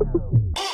[0.00, 0.69] Show.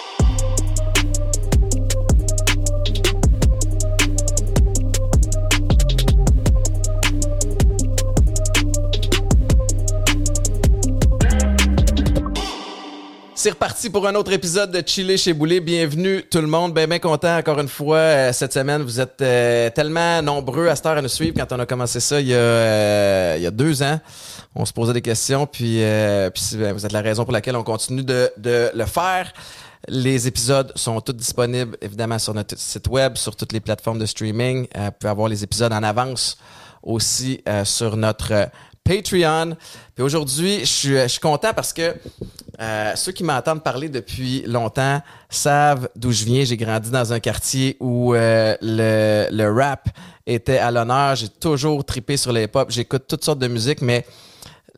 [13.46, 15.60] C'est reparti pour un autre épisode de Chiller chez Boulet.
[15.60, 16.74] Bienvenue tout le monde.
[16.74, 18.82] Ben, ben content encore une fois euh, cette semaine.
[18.82, 21.36] Vous êtes euh, tellement nombreux à cette heure à nous suivre.
[21.38, 24.00] Quand on a commencé ça il y a, euh, il y a deux ans,
[24.56, 25.46] on se posait des questions.
[25.46, 28.84] Puis, euh, puis ben, vous êtes la raison pour laquelle on continue de, de le
[28.84, 29.32] faire.
[29.86, 34.06] Les épisodes sont tous disponibles évidemment sur notre site web, sur toutes les plateformes de
[34.06, 34.66] streaming.
[34.74, 36.36] Vous pouvez avoir les épisodes en avance
[36.86, 38.48] aussi euh, sur notre
[38.86, 39.56] Patreon.
[39.94, 41.94] Puis aujourd'hui, je suis, content parce que
[42.60, 46.44] euh, ceux qui m'entendent parler depuis longtemps savent d'où je viens.
[46.44, 49.88] J'ai grandi dans un quartier où euh, le, rap
[50.26, 51.16] était à l'honneur.
[51.16, 52.70] J'ai toujours tripé sur les pop.
[52.70, 54.06] J'écoute toutes sortes de musique, mais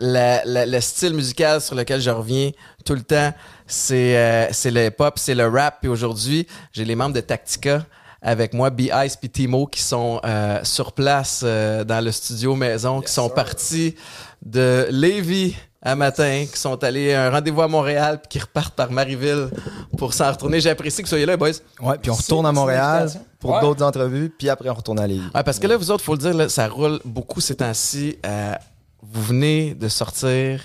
[0.00, 2.50] le style musical sur lequel je reviens
[2.84, 3.32] tout le temps,
[3.66, 5.78] c'est euh, c'est le hip-hop, c'est le rap.
[5.80, 7.84] Puis aujourd'hui, j'ai les membres de Tactica
[8.20, 13.00] avec moi, B-Ice puis Timo, qui sont euh, sur place euh, dans le studio maison,
[13.00, 13.94] qui sont partis
[14.44, 18.74] de Lévis à matin, qui sont allés à un rendez-vous à Montréal, puis qui repartent
[18.74, 19.48] par Marieville
[19.96, 20.60] pour s'en retourner.
[20.60, 21.50] J'apprécie que vous soyez là, boys.
[21.80, 23.60] Ouais, puis on retourne à Montréal pour Ouais.
[23.60, 25.22] d'autres entrevues, puis après on retourne à Lévis.
[25.32, 28.18] Ouais, parce que là, vous autres, faut le dire, là, ça roule beaucoup ces temps-ci.
[28.26, 28.54] Euh,
[29.02, 30.60] vous venez de sortir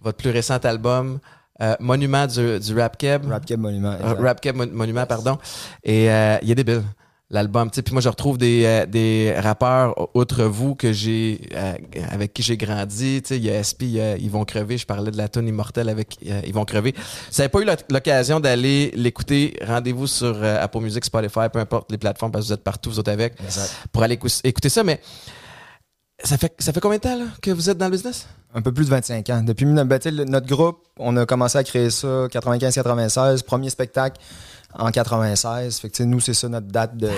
[0.00, 1.18] votre plus récent album,
[1.62, 3.26] euh, Monument du, du Rap Keb.
[3.30, 3.92] Rap Keb Monument.
[3.92, 4.20] Euh, exact.
[4.22, 5.38] Rap Keb Mon- Monument, pardon.
[5.84, 6.82] Et euh, il est débile,
[7.30, 7.70] l'album.
[7.70, 11.72] Tu sais, Puis moi, je retrouve des, euh, des rappeurs, outre vous, que j'ai euh,
[12.10, 13.22] avec qui j'ai grandi.
[13.22, 14.76] Tu sais, Il y a SP, il y a Ils vont crever.
[14.78, 16.94] Je parlais de la tune immortelle avec euh, Ils vont crever.
[17.30, 21.48] Si vous n'avez pas eu l'oc- l'occasion d'aller l'écouter, rendez-vous sur euh, Apple Music, Spotify,
[21.52, 23.74] peu importe les plateformes, parce que vous êtes partout, vous autres avec, Exact.
[23.92, 24.84] pour aller écou- écouter ça.
[24.84, 25.00] Mais
[26.22, 28.26] ça fait, ça fait combien de temps là, que vous êtes dans le business?
[28.54, 29.42] Un peu plus de 25 ans.
[29.42, 29.84] Depuis ben,
[30.28, 34.20] notre groupe, on a commencé à créer ça 95-96, premier spectacle
[34.78, 35.78] en 96.
[35.78, 37.10] Fait que nous, c'est ça notre date de,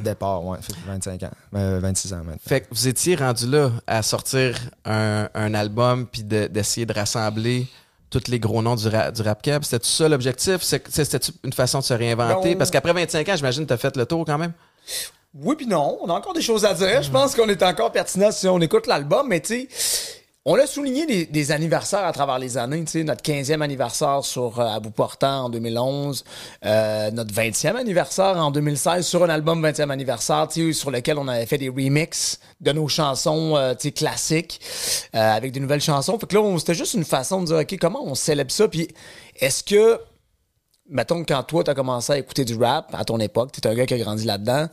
[0.00, 0.44] départ.
[0.44, 1.30] Ouais, fait que 25 ans.
[1.52, 2.34] Ben, 26 ans maintenant.
[2.46, 6.92] Fait que vous étiez rendu là à sortir un, un album puis de- d'essayer de,
[6.92, 7.66] rassembler
[8.10, 9.64] tous les gros noms du, ra- du rap cap.
[9.64, 10.58] C'était ça l'objectif?
[10.62, 12.52] C'était une façon de se réinventer?
[12.52, 12.58] Non.
[12.58, 14.52] Parce qu'après 25 ans, j'imagine que tu as fait le tour quand même.
[15.42, 17.02] Oui puis non, on a encore des choses à dire.
[17.02, 19.68] Je pense qu'on est encore pertinent si on écoute l'album, mais tu sais,
[20.46, 22.82] on a souligné des, anniversaires à travers les années.
[22.84, 26.24] Tu sais, notre 15e anniversaire sur euh, À bout portant en 2011,
[26.64, 31.18] euh, notre 20e anniversaire en 2016 sur un album 20e anniversaire, tu sais, sur lequel
[31.18, 34.60] on avait fait des remixes de nos chansons, euh, tu sais, classiques,
[35.14, 36.18] euh, avec des nouvelles chansons.
[36.18, 38.88] Fait que là, c'était juste une façon de dire, ok, comment on célèbre ça, puis
[39.38, 40.00] est-ce que
[40.88, 43.66] mettons quand toi, tu as commencé à écouter du rap à ton époque, tu es
[43.66, 44.68] un gars qui a grandi là-dedans,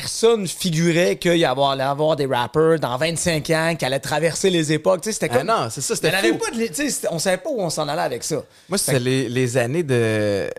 [0.00, 4.50] personne figurait qu'il y avoir, allait avoir des rappers dans 25 ans qui allaient traverser
[4.50, 5.02] les époques.
[5.02, 5.46] Tu sais, c'était Ah comme.
[5.46, 6.36] non, c'est ça, c'était fou.
[6.38, 8.42] pas de tu sais, on savait pas où on s'en allait avec ça.
[8.68, 10.50] Moi, c'était les, les années de.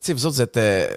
[0.00, 0.88] sais, vous autres, vous êtes euh,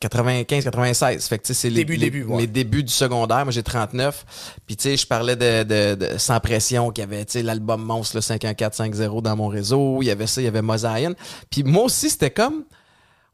[0.00, 1.28] 95, 96.
[1.28, 2.36] Fait que, tu sais, c'est les, Début, les- début, ouais.
[2.42, 3.44] mes débuts du secondaire.
[3.44, 4.56] Moi, j'ai 39.
[4.66, 8.16] Puis, tu sais, je parlais de, de, de Sans Pression, qui avait, tu l'album Monstre,
[8.16, 9.98] le 51450 dans mon réseau.
[10.02, 11.14] Il y avait ça, il y avait Mosaïen.
[11.50, 12.64] Puis, moi aussi, c'était comme.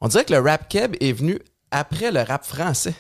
[0.01, 1.41] On dirait que le rap keb est venu
[1.73, 2.95] après le rap français.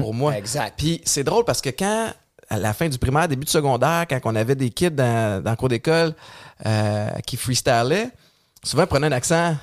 [0.00, 0.36] Pour moi.
[0.36, 0.74] Exact.
[0.76, 2.08] Puis, c'est drôle parce que quand.
[2.48, 5.50] À la fin du primaire, début du secondaire, quand on avait des kids dans, dans
[5.50, 6.14] le cours d'école
[6.64, 8.08] euh, qui freestylaient,
[8.62, 9.56] souvent ils prenaient un accent,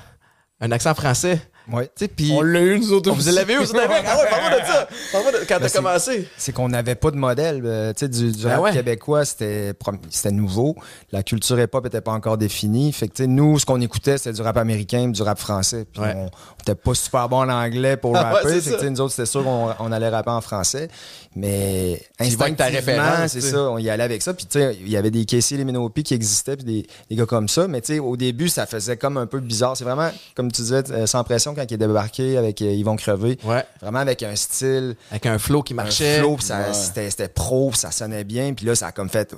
[0.60, 1.40] un accent français.
[1.72, 1.86] Ouais.
[1.96, 3.34] Tu sais, puis On l'a eu, nous autres on vous aussi.
[3.34, 4.86] l'avez eu, vous avez Ah ouais, parle-moi de ça.
[5.12, 6.28] Parle-moi de quand t'as c'est- commencé.
[6.36, 7.62] C'est qu'on n'avait pas de modèle.
[7.64, 8.72] euh, tu sais, du, du Ben rap ouais.
[8.72, 9.72] québécois, c'était
[10.10, 10.76] c'était nouveau.
[11.10, 12.92] La culture hip-hop était pas encore définie.
[12.92, 15.86] Fait que, tu sais, nous, ce qu'on écoutait, c'était du rap américain, du rap français.
[15.90, 16.12] Puis Ouais.
[16.14, 16.28] on,
[16.64, 18.60] était pas super bon en anglais pour Ah ouais, rapper.
[18.60, 20.88] c'est fait que, nous autres, c'était sûr qu'on on allait rapper en français.
[21.36, 24.34] Mais instinctivement, c'est ça, on y allait avec ça.
[24.34, 27.16] Puis, tu sais, il y avait des Casey, les Minopi qui existaient, puis des, des
[27.16, 27.66] gars comme ça.
[27.66, 29.76] Mais, tu sais, au début, ça faisait comme un peu bizarre.
[29.76, 32.84] C'est vraiment, comme tu disais, euh, sans pression quand il est débarqué avec euh, Ils
[32.84, 33.38] vont crever.
[33.44, 33.64] Ouais.
[33.80, 36.18] Vraiment avec un style Avec un flow qui marchait.
[36.18, 38.52] un flow, ça, c'était, c'était pro, puis ça sonnait bien.
[38.54, 39.34] Puis là, ça a comme fait,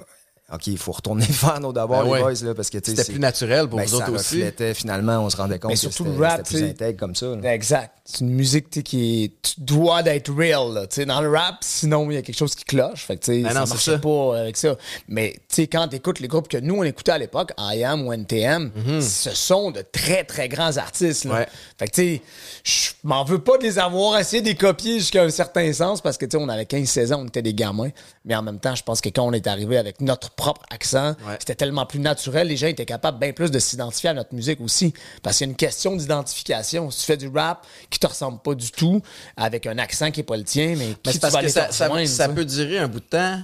[0.53, 2.21] OK, il faut retourner faire nos devoirs, Ben les ouais.
[2.35, 4.45] boys, là, parce que, tu sais, C'était plus naturel pour ben, vous ça autres aussi.
[4.75, 7.27] finalement, on se rendait compte Mais que surtout rap, c'était plus intègre comme ça.
[7.35, 7.53] là.
[7.53, 7.93] Exact.
[8.05, 10.73] C'est une musique qui est, tu dois d'être real.
[10.73, 13.05] Là, dans le rap, sinon il y a quelque chose qui cloche.
[13.05, 13.99] Fait que, Ben ça non, c'est marchait ça.
[13.99, 14.77] pas avec ça.
[15.09, 15.35] Mais
[15.73, 18.71] quand tu écoutes les groupes que nous on écoutait à l'époque, IAM ou NTM,
[19.01, 21.25] ce sont de très très grands artistes.
[21.25, 21.33] Là.
[21.33, 21.39] Mhm.
[21.41, 21.47] Ouais.
[21.79, 22.23] Fait que tu sais,
[22.63, 26.01] je m'en veux pas de les avoir essayé de les copier jusqu'à un certain sens
[26.01, 27.91] parce que tu sais, on avait 15-16 ans, on était des gamins.
[28.25, 31.17] Mais en même temps, je pense que quand on est arrivé avec notre propre accent,
[31.27, 31.37] Ouais.
[31.39, 32.47] c'était tellement plus naturel.
[32.49, 34.93] Les gens étaient capables bien plus de s'identifier à notre musique aussi.
[35.23, 36.91] Parce qu'il y a une question d'identification.
[36.91, 39.01] Si tu fais du rap qui te ressemble pas du tout,
[39.37, 42.79] avec un accent qui est pas le tien, mais qui parce que ça, peut durer
[42.79, 43.41] un bout de temps.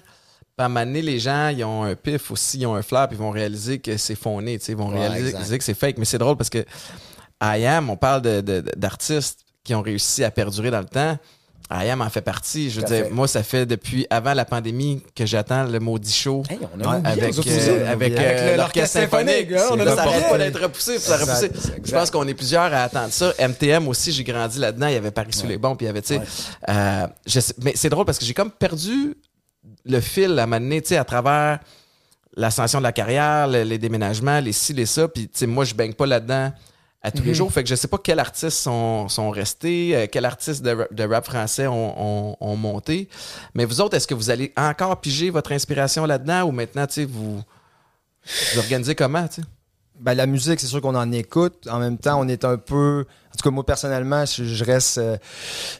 [0.68, 3.20] Moment donné, les gens, ils ont un pif aussi, ils ont un flair, puis ils
[3.20, 4.14] vont réaliser que c'est
[4.64, 5.38] sais, ils vont Ouais, réaliser exact.
[5.58, 5.96] que c'est fake.
[5.98, 6.64] Mais c'est drôle parce que
[7.42, 11.18] I Am, on parle de- de- d'artistes qui ont réussi à perdurer dans le temps.
[11.74, 12.70] I Am en fait partie.
[12.70, 16.42] Je veux dire, moi, ça fait depuis avant la pandémie que j'attends le maudit show.
[16.50, 20.60] Hey, on a Ouais, oublié, Avec, euh, euh, l'orchestre symphonique, on a ça pas d'être
[20.60, 21.50] repoussé, ça repoussé.
[21.84, 23.32] Je pense qu'on est plusieurs à attendre ça.
[23.38, 24.88] MTM aussi, j'ai grandi là-dedans.
[24.88, 26.24] Il y avait Paris sous les bons, puis il y avait, tu sais, Ouais.
[26.68, 27.06] euh,
[27.40, 29.14] sais- mais c'est drôle parce que j'ai comme perdu
[29.84, 30.46] le fil à
[30.82, 31.58] tu sais, à travers
[32.36, 35.64] l'ascension de la carrière, le- les déménagements, les ci, les ça, puis tu sais, moi,
[35.64, 36.52] je baigne pas là-dedans
[37.02, 37.26] à tous Mhm.
[37.28, 37.52] les jours.
[37.52, 40.92] Fait que je sais pas quels artistes sont, sont restés, euh, quels artistes de, rap-
[40.94, 43.08] de rap français ont, ont- ont monté.
[43.54, 46.94] Mais vous autres, est-ce que vous allez encore piger votre inspiration là-dedans ou maintenant, tu
[46.94, 47.36] sais, vous,
[48.52, 49.48] vous organisez comment, tu sais?
[50.02, 51.68] Ben, la musique, c'est sûr qu'on en écoute.
[51.70, 53.04] En même temps, on est un peu.
[53.28, 55.16] En tout cas, moi, personnellement, je, je reste euh,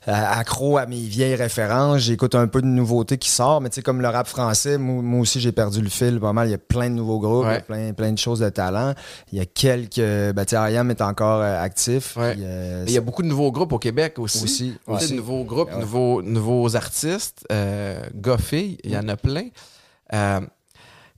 [0.07, 1.99] accro à mes vieilles références.
[1.99, 3.63] J'écoute un peu de nouveautés qui sortent.
[3.65, 6.33] Mais tu sais, comme le rap français, moi, moi aussi, j'ai perdu le fil pas
[6.33, 6.47] mal.
[6.49, 7.61] Il y a plein de nouveaux groupes, Ouais.
[7.61, 8.95] plein, plein de choses de talent.
[9.33, 9.97] Il y a quelques.
[9.99, 12.17] Ben, tu est encore euh, actif.
[12.17, 12.35] Ouais.
[12.35, 14.45] Puis, euh, Il y a beaucoup de nouveaux groupes au Québec aussi.
[14.45, 15.11] Aussi, aussi.
[15.11, 18.01] de nouveaux groupes, nouveaux, nouveaux artistes, euh,
[18.39, 19.49] filles, il y en a plein.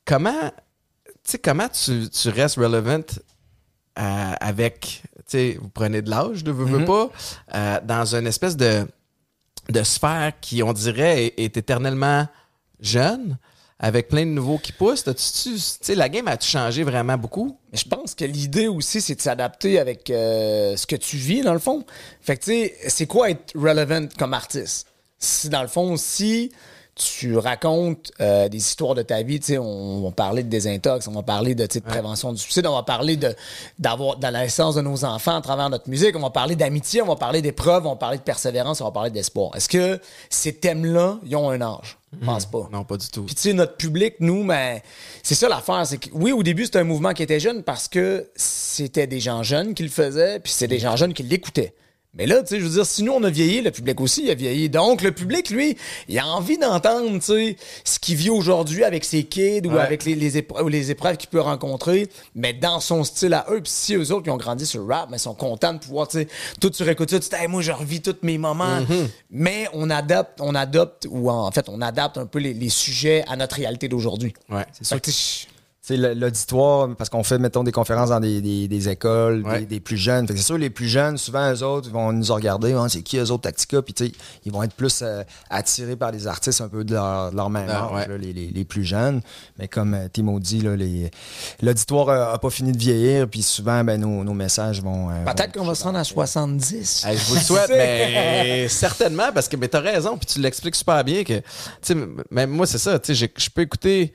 [0.06, 0.50] Comment,
[1.32, 3.02] sais, comment tu, tu restes relevant
[3.98, 6.84] euh, avec, tu sais, vous prenez de l'âge, de veux, Mhm.
[6.84, 7.10] pas,
[7.54, 8.86] euh, dans une espèce de,
[9.70, 12.26] de sphère qui, on dirait, est, est éternellement
[12.80, 13.38] jeune,
[13.78, 15.04] avec plein de nouveaux qui poussent.
[15.04, 17.58] Tu sais, la game a-tu changé vraiment beaucoup?
[17.72, 21.42] Mais je pense que l'idée aussi, c'est de s'adapter avec euh, ce que tu vis,
[21.42, 21.84] dans le fond.
[22.20, 24.86] Fait que, tu sais, c'est quoi être relevant comme artiste?
[25.18, 26.52] Si, dans le fond, si
[26.94, 31.08] tu racontes euh, des histoires de ta vie, tu sais, on, va parler de désintox,
[31.08, 33.34] on va parler de, de prévention du suicide, on va parler de
[33.78, 37.02] d'avoir dans la naissance de nos enfants à travers notre musique, on va parler d'amitié,
[37.02, 39.50] on va parler d'épreuves, on va parler de persévérance, on va parler d'espoir.
[39.56, 40.00] Est-ce que
[40.30, 41.98] ces thèmes-là, ils ont un âge?
[42.20, 42.68] Je pense pas.
[42.72, 43.24] Non, pas du tout.
[43.24, 44.80] Puis tu sais, notre public, nous, ben,
[45.24, 45.84] c'est ça l'affaire.
[45.84, 49.18] C'est que oui, au début, c'était un mouvement qui était jeune parce que c'était des
[49.18, 51.74] gens jeunes qui le faisaient, puis c'est des gens jeunes qui l'écoutaient.
[52.16, 54.24] Mais là, tu sais, je veux dire, si nous, on a vieilli, le public aussi
[54.24, 54.68] il a vieilli.
[54.70, 55.76] Donc, le public, lui,
[56.08, 59.80] il a envie d'entendre, tu sais, ce qu'il vit aujourd'hui avec ses kids ou Ouais.
[59.80, 63.60] avec les, les, épreuves, les épreuves qu'il peut rencontrer, mais dans son style à eux.
[63.60, 66.06] Puis si eux autres qui ont grandi sur le rap, mais sont contents de pouvoir,
[66.06, 66.28] tu sais,
[66.60, 68.80] tout tu réécoutes ça, tu dis, Hey, moi, je revis tous mes moments.
[68.80, 69.08] Mm-hmm.
[69.30, 73.24] Mais on adapte, on adopte, ou en fait, on adapte un peu les, les sujets
[73.28, 74.32] à notre réalité d'aujourd'hui.
[74.48, 74.64] Ouais.
[74.72, 75.00] C'est sûr
[75.86, 79.60] Tu Tu l'auditoire, parce qu'on fait, mettons, des conférences dans des, des- des écoles, Ouais.
[79.60, 80.26] des, des plus jeunes.
[80.26, 82.88] Fait que c'est sûr, les plus jeunes, souvent, eux autres, ils vont nous regarder, Hein,
[82.88, 84.10] c'est qui eux autres, Tactica, puis tu
[84.46, 87.50] ils vont être plus euh, attirés par des artistes un peu de leur, de leur
[87.50, 88.08] même Ah, âge, ouais.
[88.08, 89.20] là, les, les- les plus jeunes.
[89.58, 91.10] Mais comme euh, Timo dit, là, les-
[91.60, 95.10] l'auditoire a, a pas fini de vieillir, puis souvent, ben, nos, nos messages vont...
[95.10, 97.04] euh, Peut-être qu'on va se rendre à 70.
[97.06, 100.76] Hey, je vous le souhaite, mais certainement, parce que mais t'as raison, puis tu l'expliques
[100.76, 101.42] super bien que,
[101.82, 101.94] tu
[102.30, 104.14] même moi, c'est ça, tu je peux écouter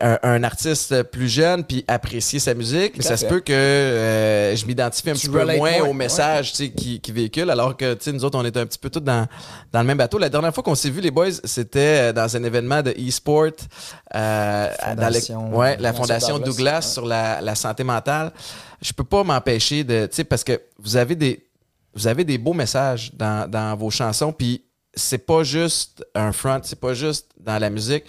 [0.00, 4.56] un, un artiste plus jeune puis apprécier sa musique, mais ça se peut que euh,
[4.56, 7.76] je m'identifie un Tu petit peu moins au message tu sais, qui, qui véhicule, alors
[7.76, 9.26] que nous autres, on est un petit peu tous dans,
[9.72, 10.18] dans le même bateau.
[10.18, 13.50] La dernière fois qu'on s'est vu, les boys, c'était euh, dans un événement de e-sport,
[14.14, 16.82] euh, dans le- Fondation- ouais, la Fondation Fondation Douglas, Douglas, ouais.
[16.92, 18.32] sur la, la santé mentale.
[18.80, 21.46] Je peux pas m'empêcher de, tu sais, parce que vous avez des,
[21.94, 24.64] vous avez des beaux messages dans, dans vos chansons, puis
[24.94, 28.04] c'est pas juste un front, c'est pas juste dans la musique.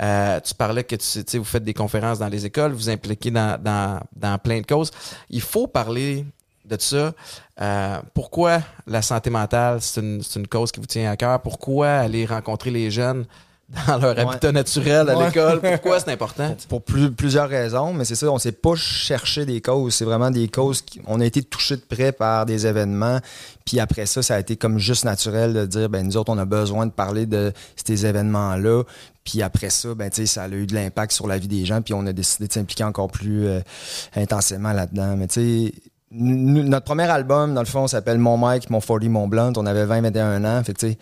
[0.00, 2.88] Euh, tu parlais que tu, tu sais, vous faites des conférences dans les écoles, vous
[2.88, 4.90] impliquez dans, dans, dans plein de causes.
[5.28, 6.24] Il faut parler
[6.64, 7.12] de ça.
[7.60, 11.40] Euh, pourquoi la santé mentale, c'est une, c'est une cause qui vous tient à cœur?
[11.40, 13.26] Pourquoi aller rencontrer les jeunes?
[13.86, 14.20] Dans leur Ouais.
[14.22, 15.26] habitat naturel à Ouais.
[15.26, 15.60] l'école?
[15.72, 16.56] Pourquoi c'est important?
[16.68, 19.94] pour plus- plusieurs raisons, mais c'est ça, on s'est pas cherché des causes.
[19.94, 23.18] C'est vraiment des causes qui, on a été touchés de près par des événements.
[23.66, 26.38] Puis après ça, ça a été comme juste naturel de dire, ben nous autres, on
[26.38, 28.84] a besoin de parler de ces événements-là.
[29.24, 31.66] Puis après ça, ben tu sais, ça a eu de l'impact sur la vie des
[31.66, 31.82] gens.
[31.82, 33.60] Puis on a décidé de s'impliquer encore plus euh,
[34.16, 35.16] intensément là-dedans.
[35.16, 35.72] Mais tu sais,
[36.10, 39.52] notre premier album, dans le fond, s'appelle Mon Mike, Mon 40, Mon Blunt.
[39.56, 40.64] On avait 20-21 ans.
[40.64, 40.98] Fait que tu sais,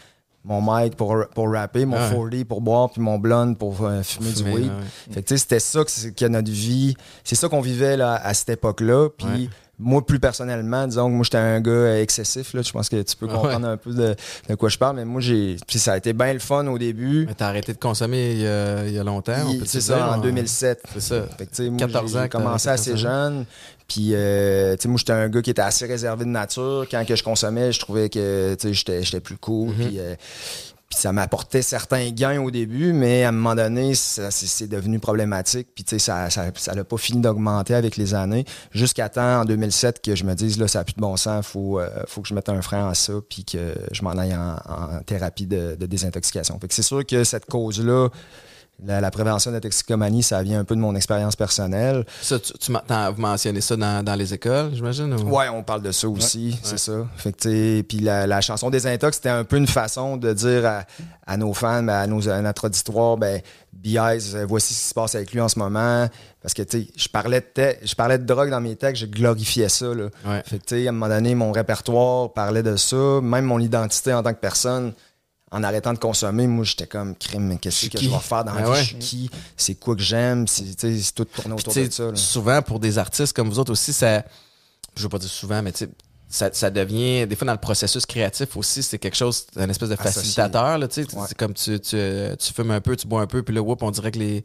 [0.46, 2.30] mon mic pour, pour rapper, mon Ah ouais.
[2.30, 4.64] 40 pour boire, puis mon blonde pour euh, fumer du weed.
[4.66, 5.12] ouais.
[5.14, 8.50] Fait que c'était ça que, que notre vie, c'est ça qu'on vivait là, à cette
[8.50, 9.08] époque-là.
[9.16, 9.48] Puis Ouais.
[9.78, 12.54] moi, plus personnellement, disons que moi, j'étais un gars excessif.
[12.54, 14.14] Là, je pense que tu peux Ah comprendre un peu de,
[14.48, 14.96] de quoi je parle.
[14.96, 17.26] Mais moi, j'ai, puis ça a été bien le fun au début.
[17.26, 19.34] Mais t'as arrêté de consommer il y a, il y a longtemps.
[19.64, 20.82] C'est dire, ça, en on- 2007.
[20.94, 21.22] C'est ça.
[21.36, 23.44] Fait que, moi, 14 j'ai ans t'as commencé assez jeune.
[23.88, 26.86] Puis, euh, tu sais, moi, j'étais un gars qui était assez réservé de nature.
[26.90, 29.70] Quand que je consommais, je trouvais que, tu sais, j'étais, plus cool.
[29.70, 29.86] Mm-hmm.
[29.86, 30.14] Puis, euh,
[30.88, 35.68] puis ça m'apportait certains gains au début, mais à un moment donné, c'est, devenu problématique.
[35.74, 38.44] Puis, tu sais, ça ça, ça n'a pas fini d'augmenter avec les années.
[38.72, 41.46] Jusqu'à temps, en 2007, que je me dise, là, ça n'a plus de bon sens.
[41.46, 43.14] Faut, euh, faut que je mette un frein à ça.
[43.28, 46.58] Puis que je m'en aille en, en thérapie de, de désintoxication.
[46.60, 48.08] Fait que c'est sûr que cette cause-là,
[48.84, 52.04] la, la prévention de la toxicomanie, ça vient un peu de mon expérience personnelle.
[52.20, 55.12] Ça, tu, tu vous mentionnez ça dans, dans les écoles, j'imagine?
[55.14, 57.06] ou- Ouais, on parle de ça aussi, c'est ça.
[57.16, 60.66] Fait que, puis la, la chanson des intox, c'était un peu une façon de dire
[60.66, 60.84] à,
[61.26, 63.40] à nos fans, à, nos, à notre auditoire, ben,
[63.72, 66.08] B.I.S., euh, voici ce qui se passe avec lui en ce moment.
[66.42, 69.06] Parce que, tu sais, je parlais de je parlais de drogue dans mes textes, je
[69.06, 70.04] glorifiais ça, là.
[70.26, 70.42] Ouais.
[70.46, 73.58] Fait que, tu sais, à un moment donné, mon répertoire parlait de ça, même mon
[73.58, 74.92] identité en tant que personne.
[75.52, 78.52] En arrêtant de consommer, moi, j'étais comme crime, mais qu'est-ce que je vais faire dans
[78.54, 78.70] la Ben vie?
[78.72, 78.82] ouais.
[78.82, 79.30] Je suis qui?
[79.56, 80.48] C'est quoi que j'aime?
[80.48, 82.04] C'est, tu sais, c'est tout tourné autour de ça.
[82.10, 82.16] là.
[82.16, 84.24] souvent, pour des artistes comme vous autres aussi, ça.
[84.96, 85.90] Je veux pas dire souvent, mais tu sais,
[86.28, 87.26] ça, ça devient.
[87.28, 90.78] Des fois, dans le processus créatif aussi, c'est quelque chose, un espèce de facilitateur.
[90.78, 91.14] Là, tu sais.
[91.16, 91.24] Ouais.
[91.28, 91.96] C'est comme tu, tu,
[92.38, 94.44] tu fumes un peu, tu bois un peu, puis là, whoop, on dirait que les,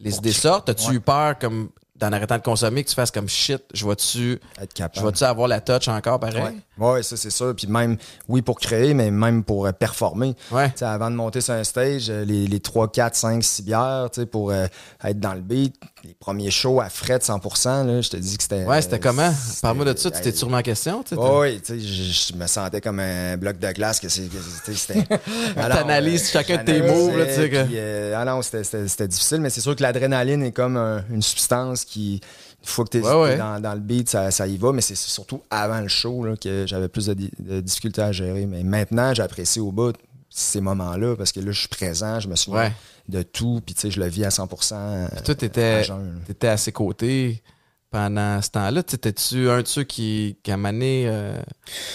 [0.00, 0.68] les idées sortent.
[0.68, 1.68] As-tu eu peur, comme,
[2.00, 4.40] d'en arrêtant de consommer, que tu fasses comme shit, je vais-tu.
[4.60, 6.42] Être Je vais-tu avoir la touch encore pareil?
[6.42, 6.54] Ouais.
[6.92, 7.54] Ouais, ça c'est sûr.
[7.54, 10.34] Puis même, oui, pour créer, mais même pour euh, performer.
[10.50, 10.72] Ouais.
[10.80, 14.50] Avant de monter sur un stage, euh, les, les 3, 4, 5, 6 bières, pour
[14.50, 14.66] euh,
[15.04, 18.36] être dans le beat, les premiers shows à frais de 100%, là, je te dis
[18.36, 18.64] que c'était.
[18.64, 19.32] Ouais, c'était comment?
[19.62, 21.02] Parle-moi de ça, tu t'es sûrement en question.
[21.02, 24.00] tu sais, Ouais, ouais, tu sais, je, je me sentais comme un bloc de glace
[24.00, 25.06] que c'était.
[25.56, 29.40] Alors, T'analyses chacun de tes là, tu sais, que- puis, euh, ah non, c'était- difficile,
[29.40, 32.20] mais c'est sûr que l'adrénaline est comme un- une substance qui.
[32.62, 33.36] Une fois que tu es Ouais, ouais.
[33.38, 36.36] dans, dans le beat, ça, ça y va, mais c'est surtout avant le show là,
[36.36, 38.44] que j'avais plus de, di- de difficultés à gérer.
[38.44, 39.96] Mais maintenant, j'apprécie au bout
[40.28, 42.72] ces moments-là parce que là, je suis présent, je me souviens Ouais.
[43.10, 44.74] De tout, puis tu sais, je le vis à 100%.
[44.74, 45.98] euh, Puis toi, t'étais, là.
[46.26, 47.42] t'étais à ses côtés
[47.90, 48.82] pendant ce temps-là.
[48.82, 51.32] T'étais-tu un de ceux qui, qui à donné, euh,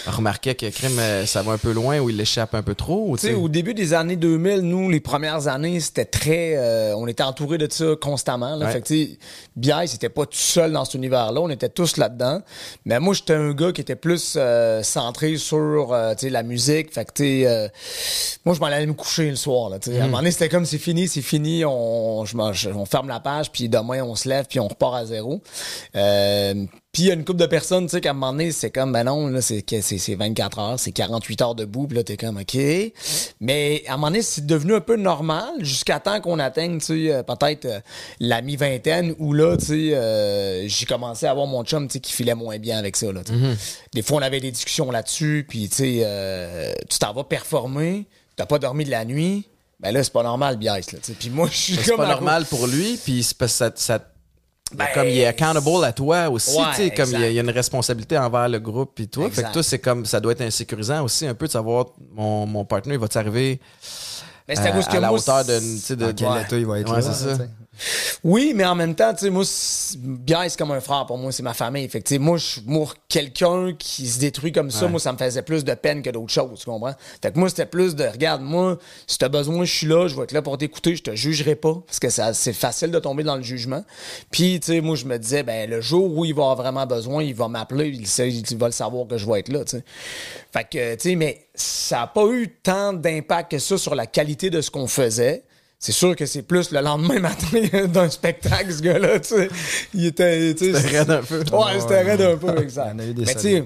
[0.07, 3.05] remarquait que crime, euh, ça va un peu loin ou il l'échappe un peu trop?
[3.09, 3.39] ou Tu sais, tu sais?
[3.39, 6.55] au début des années 2000, nous, les premières années, c'était très.
[6.57, 8.55] euh, on était entouré de ça constamment.
[8.55, 8.65] Là.
[8.65, 8.71] Ouais.
[8.73, 8.87] Fait que,
[9.87, 11.39] c'était pas tout seul dans cet univers-là.
[11.41, 12.41] On était tous là-dedans.
[12.85, 16.93] Mais moi, j'étais un gars qui était plus euh, centré sur euh, la musique.
[16.93, 17.11] Fait que,
[17.45, 17.67] euh,
[18.45, 19.69] moi, je m'en allais me coucher le soir.
[19.69, 19.99] Là, sais.
[19.99, 21.63] À un moment donné, c'était comme c'est fini, c'est fini.
[21.65, 25.05] On, je- on ferme la page, puis demain, on se lève, puis on repart à
[25.05, 25.41] zéro.
[25.95, 28.51] Euh, puis il y a une couple de personnes, tu sais, qu'à un moment donné,
[28.53, 31.97] c'est comme, ben non, là, c'est, c'est, c'est 24 heures, c'est 48 heures debout, puis
[31.97, 32.57] là, t'es comme, OK.
[33.41, 36.85] Mais à un moment donné, c'est devenu un peu normal jusqu'à temps qu'on atteigne, tu
[36.85, 37.79] sais, euh, peut-être euh,
[38.19, 41.99] la mi-vingtaine où là, tu sais, euh, j'ai commencé à avoir mon chum, tu sais,
[41.99, 43.39] qui filait moins bien avec ça, là, tu sais.
[43.93, 48.05] Des fois, on avait des discussions là-dessus, puis, tu sais, euh, tu t'en vas performer,
[48.37, 49.49] t'as pas dormi de la nuit,
[49.81, 51.17] ben là, c'est pas normal, biaise, là, tu sais.
[51.19, 53.57] Puis moi, je suis c'est comme pas à normal pour lui, puis c'est parce que
[53.57, 54.11] ça, ça-
[54.73, 57.17] Ben, comme il est accountable à toi aussi, Ouais, tu sais, comme il y, a,
[57.19, 57.29] exact.
[57.29, 59.29] il y a une responsabilité envers le groupe puis toi.
[59.29, 62.47] Fait que toi, c'est comme ça doit être insécurisant aussi un peu de savoir mon,
[62.47, 63.59] mon partenaire, il va t'arriver
[64.47, 66.11] Mais à, c'était à que à la hauteur de, tu sais, de, ouais.
[66.41, 67.13] état il va être Ouais, là.
[67.13, 67.43] c'est ça.
[68.23, 69.43] Oui, mais en même temps, tu sais, moi,
[69.97, 71.87] Bière, c'est comme un frère pour moi, c'est ma famille.
[71.89, 72.59] Fait que, moi, je-
[73.09, 74.91] quelqu'un qui se détruit comme ça, Ouais.
[74.91, 76.95] moi, ça me faisait plus de peine que d'autres choses, tu comprends?
[77.21, 78.77] Fait que moi, c'était plus de, regarde, moi,
[79.07, 81.55] si t'as besoin, je suis là, je vais être là pour t'écouter, je te jugerai
[81.55, 83.83] pas, parce que c'est facile de tomber dans le jugement.
[84.31, 86.85] Puis, tu sais, moi, je me disais, ben, le jour où il va avoir vraiment
[86.85, 89.63] besoin, il va m'appeler, il, sait- il va le savoir que je vais être là,
[89.65, 89.83] tu sais.
[90.51, 94.05] Fait que, tu sais, mais ça a pas eu tant d'impact que ça sur la
[94.07, 95.43] qualité de ce qu'on faisait.
[95.79, 99.49] C'est sûr que c'est plus le lendemain matin d'un spectacle, ce gars-là, tu sais.
[99.93, 100.79] Il était, tu sais.
[100.81, 101.39] C'était raide un peu.
[101.51, 102.91] Ouais, c'était raide un peu, exact.
[102.93, 103.63] Il y en a eu des Mais tu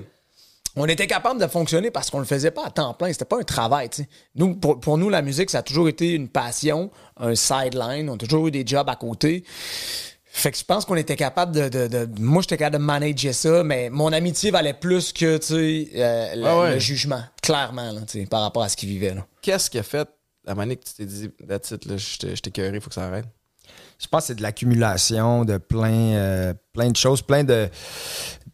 [0.76, 3.12] on était capable de fonctionner parce qu'on le faisait pas à temps plein.
[3.12, 4.10] C'était pas un travail, tu sais.
[4.36, 8.10] Nous, pour, pour nous, la musique, ça a toujours été une passion, un sideline.
[8.10, 9.44] On a toujours eu des jobs à côté.
[10.32, 13.34] Fait que je pense qu'on était capable de, de, de- Moi, j'étais capable de manager
[13.34, 16.74] ça, mais mon amitié valait plus que, tu sais, euh, le, Ah ouais.
[16.76, 19.26] le jugement, clairement, là, tu sais, par rapport à ce qu'il vivait, là.
[19.42, 20.08] Qu'est-ce qui a fait
[20.50, 22.90] à un moment donné que tu t'es dit, that's it, là, je t'ai écœuré, faut
[22.90, 23.26] que ça arrête?
[24.02, 27.68] Je pense que c'est de l'accumulation de plein, euh, plein de choses, plein de.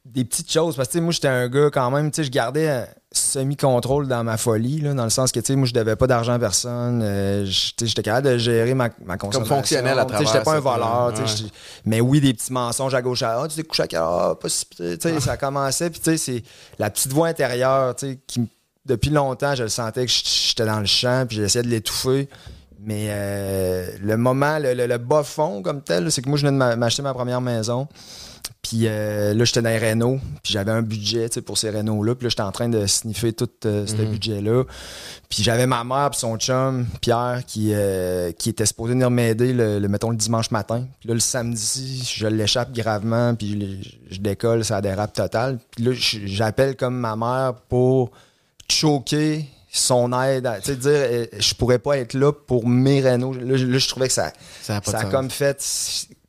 [0.03, 0.75] des petites choses.
[0.75, 4.07] Parce que tu sais, moi, j'étais un gars quand même, tu sais, je gardais semi-contrôle
[4.07, 6.33] dans ma folie, là, dans le sens que, tu sais, moi, je devais pas d'argent
[6.33, 7.01] à personne.
[7.03, 9.55] euh, j'étais capable de gérer ma, ma consommation.
[9.55, 11.13] fonctionnel à sais, J'étais travers pas un ça, voleur.
[11.17, 11.49] ouais.
[11.85, 13.51] Mais oui, des petits mensonges à gauche à droite.
[13.51, 14.37] Tu sais, couché à quelle heure?
[14.39, 14.65] Pas si-
[14.99, 15.89] sais, ça commençait.
[15.89, 16.43] Puis, tu sais, c'est
[16.79, 18.49] la petite voix intérieure, tu sais, qui,
[18.85, 22.29] depuis longtemps, je le sentais que j'étais dans le champ, puis j'essayais de l'étouffer.
[22.87, 26.45] Mais euh, le moment, le, le- le bas fond comme tel, c'est que moi, je
[26.45, 27.87] venais de m'a- m'acheter ma première maison.
[28.61, 30.19] Puis euh, là, j'étais dans les Renault.
[30.43, 32.13] Puis j'avais un budget tu sais, pour ces Renault-là.
[32.15, 34.63] Puis là, j'étais en train de sniffer tout euh, ce budget-là.
[35.29, 37.73] Puis j'avais ma mère puis son chum, Pierre, qui,
[38.37, 40.85] qui était supposé venir m'aider, le, le- mettons, le dimanche matin.
[40.99, 43.33] Puis là, le samedi, je l'échappe gravement.
[43.33, 45.57] Puis je, je décolle, ça dérape total.
[45.71, 48.11] Puis là, j'appelle comme ma mère pour
[48.69, 50.49] choquer son aide.
[50.63, 53.33] Tu sais, dire, euh, je pourrais pas être là pour mes Renault.
[53.33, 54.31] Là, je- là, je trouvais que ça,
[54.61, 55.57] Ça a ça comme fait.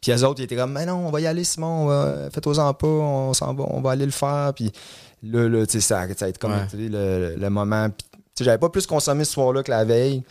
[0.00, 2.30] Puis les autres, ils étaient comme, mais non, on va y aller, Simon, on va-
[2.32, 4.52] faites-en pas, on s'en va, on va aller le faire.
[4.54, 4.72] Puis
[5.22, 6.66] là, là tu sais, ça, ça a été comme Ouais.
[6.74, 7.88] le, le moment.
[7.90, 10.22] Puis, tu sais, j'avais pas plus consommé ce soir-là que la veille.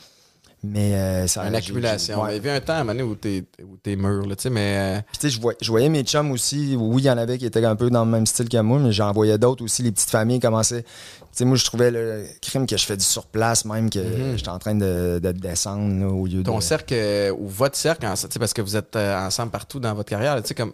[0.72, 2.22] Mais euh, ça Une accumulation.
[2.24, 2.34] ouais.
[2.34, 4.36] Il y avait un temps à un moment donné où t'es, où t'es mûr, là,
[4.36, 4.76] tu sais, mais.
[4.98, 6.76] euh, Puis, tu sais, je voyais, je voyais mes chums aussi.
[6.78, 8.80] Oui, il y en avait qui étaient un peu dans le même style que moi,
[8.80, 9.84] mais j'en voyais d'autres aussi.
[9.84, 10.84] Les petites familles commençaient.
[10.84, 10.90] Tu
[11.34, 14.60] sais, moi, je trouvais le crime que je fais du surplace, même que j'étais en
[14.60, 16.44] train de, de descendre là, au lieu de.
[16.44, 19.80] ton cercle euh, ou votre cercle, en- tu sais, parce que vous êtes ensemble partout
[19.80, 20.74] dans votre carrière, tu sais, comme.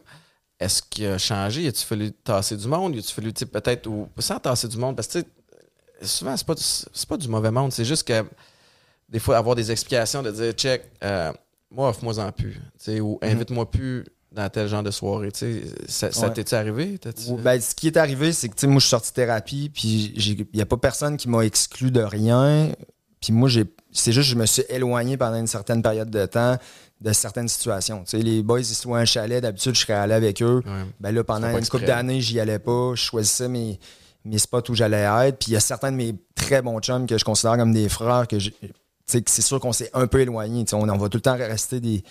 [0.60, 1.67] Est-ce qu'il a changé?
[1.67, 2.95] A-tu fallu tasser du monde?
[2.95, 4.95] A-tu fallu, peut-être, ou sans tasser du monde?
[4.95, 5.19] Parce que,
[6.03, 7.71] souvent, c'est pas, c'est pas du mauvais monde.
[7.71, 8.24] C'est juste que,
[9.12, 11.32] des fois, avoir des explications de dire, check, euh,
[11.70, 12.53] moi, offre-moi-en plus.
[12.53, 15.32] Tu sais, ou invite-moi plus dans tel genre de soirée.
[15.32, 16.34] Tu ça, ça Ouais.
[16.34, 16.98] t'est-tu arrivé?
[17.27, 19.70] Ou- Ben, ce qui est arrivé, c'est que tu moi, je suis sorti de thérapie,
[19.74, 22.72] puis il n'y a pas personne qui m'a exclu de rien.
[23.20, 26.25] Puis moi, j'ai c'est juste que je me suis éloigné pendant une certaine période de
[26.25, 26.58] temps
[27.01, 28.03] de certaines situations.
[28.06, 30.62] Tu sais, les boys, ils louaient un chalet, d'habitude, je serais allé avec eux.
[30.65, 30.72] Ouais.
[31.01, 32.91] Ben là, pendant une couple d'années, j'y allais pas.
[32.96, 33.77] Je choisissais mes,
[34.24, 35.39] mes spots où j'allais être.
[35.39, 37.89] Puis il y a certains de mes très bons chums que je considère comme des
[37.89, 38.38] frères que
[39.12, 40.65] c'est sûr qu'on s'est un peu éloigné.
[40.74, 42.03] On, on va tout le temps rester des,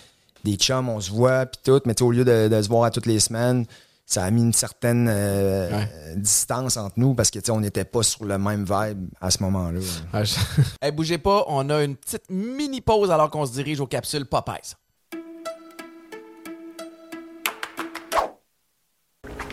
[0.43, 1.81] des chums, on se voit, puis tout.
[1.85, 3.65] Mais au lieu de, de se voir à toutes les semaines,
[4.05, 5.89] ça a mis une certaine euh, Ouais.
[6.17, 9.79] distance entre nous parce que on n'était pas sur le même vibe à ce moment-là.
[10.11, 10.35] Ah, je-
[10.81, 14.25] Hey, bougez pas, on a une petite mini pause alors qu'on se dirige aux capsules
[14.25, 14.75] Popeyes.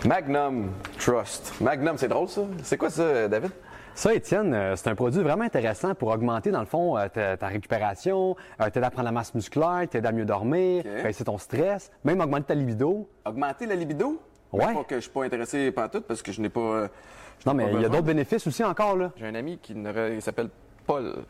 [0.04, 1.52] Magnum Trust.
[1.60, 2.42] Magnum, c'est drôle ça?
[2.62, 3.50] C'est quoi ça, David?
[3.98, 7.36] Ça, Étienne, euh, c'est un produit vraiment intéressant pour augmenter, dans le fond, euh, ta,
[7.36, 11.02] ta récupération, euh, t'aider à prendre la masse musculaire, t'aider à mieux dormir, Ok.
[11.02, 13.10] baisser ton stress, même augmenter ta libido.
[13.24, 14.22] Augmenter la libido?
[14.52, 14.66] Ouais.
[14.68, 16.88] Mais Pas que je suis pas intéressé par tout parce que je n'ai pas.
[17.44, 19.10] Non, mais il y a d'autres bénéfices aussi encore, là.
[19.16, 19.74] J'ai un ami qui
[20.20, 20.50] s'appelle
[20.86, 21.24] Paul.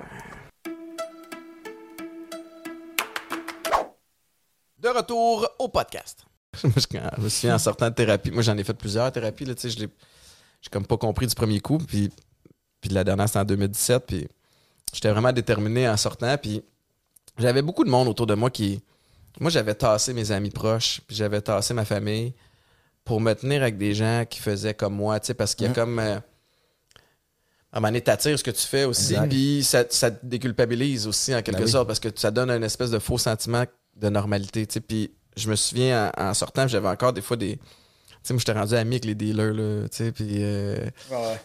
[4.79, 6.27] De retour au podcast.
[6.63, 8.31] Je, me souviens en sortant de thérapie.
[8.31, 9.47] Moi, j'en ai fait plusieurs thérapies.
[9.47, 9.89] Là, tu sais, je l'ai
[10.61, 11.79] j'ai comme pas compris du premier coup.
[11.79, 12.11] Puis,
[12.81, 14.05] puis la dernière, c'était en 2017.
[14.07, 14.29] Puis
[14.93, 16.37] j'étais vraiment déterminé en sortant.
[16.39, 16.63] Puis
[17.39, 18.81] j'avais beaucoup de monde autour de moi qui.
[19.41, 21.01] Moi, j'avais tassé mes amis proches.
[21.07, 22.33] Puis j'avais tassé ma famille
[23.05, 25.19] pour me tenir avec des gens qui faisaient comme moi.
[25.21, 25.99] Tu sais, parce qu'il y a comme.
[25.99, 26.19] euh,
[27.71, 31.07] à un moment donné, t'attires ce que tu fais aussi, puis ça, ça te déculpabilise
[31.07, 31.71] aussi en quelque Ben oui.
[31.71, 34.81] sorte, parce que ça donne une espèce de faux sentiment de normalité, tu sais.
[34.81, 37.59] Puis je me souviens, en, en sortant, j'avais encore des fois des...
[38.29, 40.27] Sais, moi, j'étais rendu ami avec les dealers, là, tu sais, puis...
[40.41, 40.77] euh,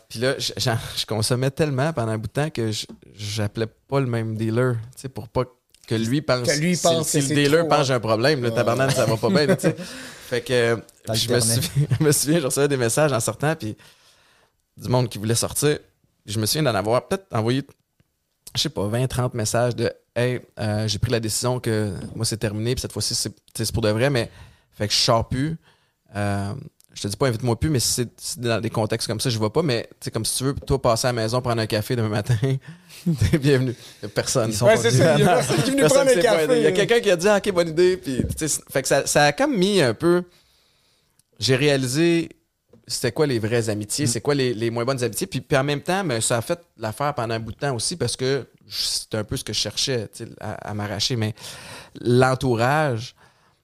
[0.09, 4.05] puis là, je consommais tellement pendant un bout de temps que je- j'appelais pas le
[4.07, 5.45] même dealer, tu sais, pour pas
[5.87, 6.45] que lui pense...
[6.47, 8.91] Que lui si- pense si, que le dealer trop, pense j'ai un problème, là, tabarnak,
[8.91, 9.75] ça va pas bien, tu sais.
[10.29, 10.77] Fait que...
[11.13, 13.77] je me, souviens, je me souviens, je recevais des messages en sortant, puis
[14.75, 15.79] du monde qui voulait sortir.
[16.25, 17.63] Je me souviens d'en avoir peut-être envoyé,
[18.55, 22.23] je sais pas, 20, 30 messages de Hey, euh, j'ai pris la décision que moi
[22.23, 24.29] c'est terminé, puis cette fois-ci c'est pour de vrai, mais
[24.73, 25.57] fait que je sors plus.
[26.15, 26.53] Euh,
[26.93, 29.37] je te dis pas invite-moi plus, mais si c'est dans des contextes comme ça, je
[29.37, 31.61] vois pas, mais tu sais, comme si tu veux, toi passer à la maison, prendre
[31.61, 32.35] un café demain matin,
[33.31, 33.75] t'es bienvenu.
[34.01, 34.49] Y a Personne.
[34.51, 35.03] Ils sont Ouais, pas c'est venus.
[35.03, 35.15] ça.
[35.17, 36.57] Il y a personne qui est venu Personne prendre un café.
[36.57, 38.23] Il y a quelqu'un qui a dit ah, ok bonne idée puis
[38.69, 40.23] fait que ça, ça a comme mis un peu
[41.39, 42.29] j'ai réalisé
[42.85, 45.63] c'était quoi les vraies amitiés, c'est quoi les, les moins bonnes amitiés puis, puis en
[45.63, 48.45] même temps mais ça a fait l'affaire pendant un bout de temps aussi parce que
[48.69, 51.33] c'était un peu ce que je cherchais tu sais, à, à m'arracher mais
[52.01, 53.15] l'entourage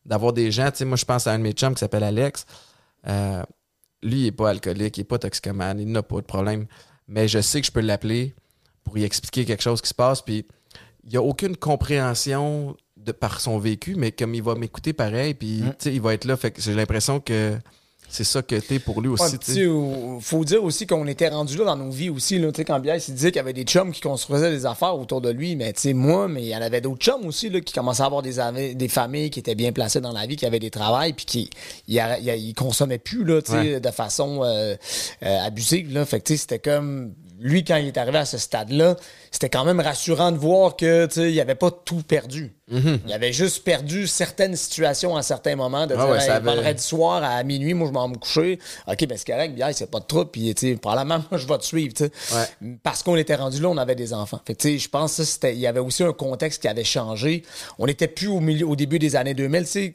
[0.05, 2.03] d'avoir des gens tu sais moi je pense à un de mes chums qui s'appelle
[2.03, 2.45] Alex
[3.07, 3.43] euh,
[4.03, 6.65] lui il est pas alcoolique il est pas toxicomane il n'a pas de problème
[7.07, 8.35] mais je sais que je peux l'appeler
[8.83, 10.45] pour lui expliquer quelque chose qui se passe puis
[11.03, 15.33] il n'y a aucune compréhension de par son vécu, mais comme il va m'écouter pareil,
[15.33, 16.37] puis sais, il va être là.
[16.37, 17.57] Fait que j'ai l'impression que
[18.09, 19.37] c'est ça que t'es pour lui aussi.
[19.55, 22.39] Ouais, au- faut dire aussi qu'on était rendu là dans nos vies aussi.
[22.39, 24.65] Là, Tu sais, quand Bias il disait qu'il y avait des chums qui construisaient des
[24.65, 27.25] affaires autour de lui, mais tu sais, moi, mais il y en avait d'autres chums
[27.25, 30.25] aussi là, qui commençaient à avoir des, des familles qui étaient bien placées dans la
[30.25, 31.49] vie, qui avaient des travails, puis qui
[31.87, 33.79] ils consommaient plus là, Ouais.
[33.79, 34.75] de façon euh,
[35.23, 35.93] euh, abusive.
[35.93, 36.05] Là.
[36.05, 38.95] Fait que tu sais, c'était comme lui quand il est arrivé à ce stade-là,
[39.31, 42.53] c'était quand même rassurant de voir que tu sais, il avait pas tout perdu.
[42.71, 45.97] Il avait juste perdu certaines situations à certains moments de Mm-hmm.
[45.99, 48.59] Ah dire ouais, Hey, ça avait- vendredi soir à minuit, moi je m'en me coucher.
[48.87, 51.47] OK, ben c'est correct, bien, c'est pas de trouble, puis tu sais, probablement moi je
[51.47, 51.93] vais te suivre.
[51.99, 52.75] Ouais.
[52.83, 54.39] Parce qu'on était rendu là, on avait des enfants.
[54.45, 56.83] Fait que, tu sais, je pense que il y avait aussi un contexte qui avait
[56.83, 57.41] changé.
[57.79, 59.93] On n'était plus au milieu au début des années 2000, tu sais,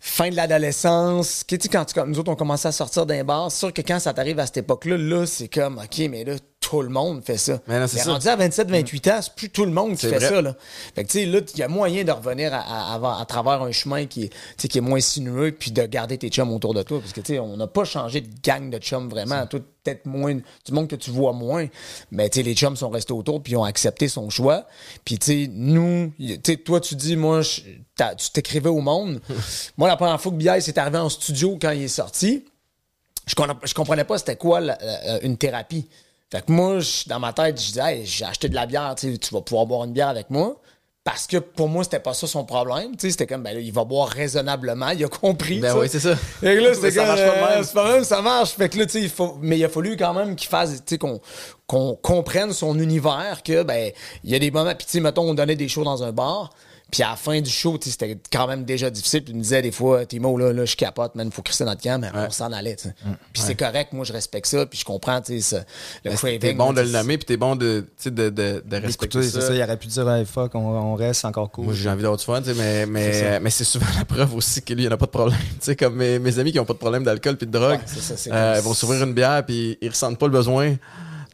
[0.00, 3.50] fin de l'adolescence, tu sais quand tu- nous autres on commençait à sortir d'un bar,
[3.50, 6.34] c'est sûr que quand ça t'arrive à cette époque-là, là, c'est comme OK, mais là
[6.68, 7.60] tout le monde fait ça.
[7.66, 8.12] Mais non, c'est ça.
[8.12, 10.28] rendu à 27, 28 ans, c'est plus tout le monde qui fait vrai.
[10.28, 10.42] ça.
[10.42, 10.54] Là.
[10.94, 13.24] Fait que, tu sais, là, il y a moyen de revenir à, à- à- à
[13.24, 16.74] travers un chemin qui est, qui est moins sinueux, puis de garder tes chums autour
[16.74, 17.00] de toi.
[17.00, 19.46] Parce que, tu sais, on n'a pas changé de gang de chums vraiment.
[19.46, 21.66] Toi, peut-être moins, du monde que tu vois moins.
[22.10, 24.66] Mais, tu sais, les chums sont restés autour, puis ils ont accepté son choix.
[25.04, 27.60] Puis, tu sais, nous, tu sais, toi, tu dis, moi, je-
[28.16, 29.20] tu t'écrivais au monde.
[29.78, 32.44] moi, la première fois que Biaille s'est arrivé en studio quand il est sorti,
[33.26, 35.86] je, je comprenais pas c'était quoi la- la- une thérapie.
[36.30, 38.94] Fait que moi, je- dans ma tête, je disais, Hey, j'ai acheté de la bière,
[38.96, 40.56] tu vas pouvoir boire une bière avec moi.
[41.04, 42.92] parce que pour moi, c'était pas ça son problème.
[42.98, 45.58] C'était comme, ben là, il va boire raisonnablement, il a compris.
[45.58, 46.14] Ben oui, c'est ça.
[46.14, 47.64] Fait que là, c'était Ça comme, marche pas même.
[47.64, 48.50] c'est pas même, ça marche.
[48.50, 50.98] Fait que là, il faut, mais il a fallu quand même qu'il fasse, tu sais,
[50.98, 51.18] qu'on,
[52.02, 53.90] comprenne son univers, que, ben,
[54.22, 56.12] il y a des moments, puis tu sais, mettons, on donnait des shows dans un
[56.12, 56.50] bar,
[56.90, 59.62] puis à la fin du show, c'était quand même déjà difficile, puis il me disait
[59.62, 62.52] des fois, Timo, là, là, je capote, man, faut crisser notre camp, mais on s'en
[62.52, 62.94] allait, sais.
[63.32, 65.64] Puis c'est correct, moi, je respecte ça, puis je comprends, tu sais,
[66.04, 66.40] le craving.
[66.40, 69.18] T'es bon de le nommer, puis t'es bon de, tu sais, de, de, de respecter
[69.18, 69.40] Écoutez, ça.
[69.40, 71.66] c'est ça, il aurait pu dire, hey, fuck, on, on reste, encore cool.
[71.66, 74.72] Moi, j'ai envie d'avoir du fun, mais, mais, mais c'est souvent la preuve aussi que
[74.72, 75.38] lui, il n'y en a pas de problème.
[75.38, 77.68] Tu sais, comme mes, mes amis qui n'ont pas de problème d'alcool puis de drogue,
[77.68, 80.76] Ouais, ça, euh, vont s'ouvrir une bière puis ils ressentent pas le besoin.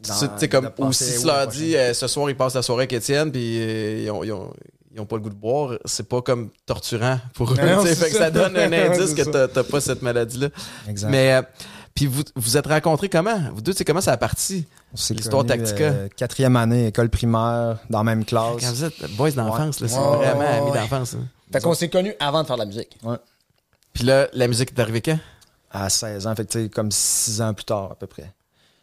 [0.02, 2.82] Tu sais, comme, ou si tu leur dis, euh, ce soir, ils passent la soirée
[2.82, 4.52] avec Étienne puis euh, ils, ont, ils, ont,
[4.94, 7.56] ils ont pas le goût de boire, c'est pas comme torturant pour eux.
[7.56, 8.30] Non, tu sais, c'est fait que ça.
[8.30, 10.48] donne un indice que t'as- t'as pas cette maladie-là.
[11.08, 11.42] Mais, euh,
[11.94, 13.38] puis vous vous êtes rencontrés comment?
[13.54, 14.66] Vous deux, c'est comment ça a parti?
[15.10, 15.84] L'histoire Tactica?
[15.84, 18.56] euh, quatrième année, école primaire, dans la même classe.
[18.60, 20.78] Quand vous êtes boys d'enfance, là, c'est Ouais, vraiment ouais, amis ouais.
[20.78, 21.14] d'enfance.
[21.14, 21.20] là.
[21.52, 22.96] Fait qu'on s'est connus avant de faire de la musique.
[23.02, 23.16] Ouais.
[23.92, 25.18] Puis là, la musique est arrivée quand?
[25.70, 28.32] À 16 ans, fait que tu sais, comme 6 ans plus tard, à peu près.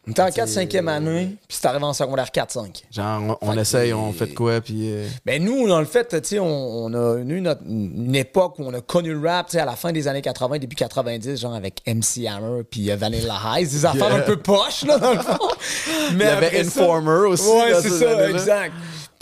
[0.06, 2.82] On était en 4-5e année, puis c'est arrivé en secondaire 4-5.
[2.90, 4.90] Genre, on, essaye, on fait de quoi, puis...
[4.90, 6.46] euh, Ben nous, dans le fait, tu sais, on,
[6.86, 9.64] on a eu notre, une époque où on a connu le rap, tu sais, à
[9.64, 13.70] la fin des années 80, début 90, genre avec MC Hammer puis euh, Vanilla Ice,
[13.70, 15.38] des affaires un peu poches, là, dans le fond.
[16.16, 18.72] Mais Il y avait ça- Informer aussi, Ouais, c'est ces ça, exact.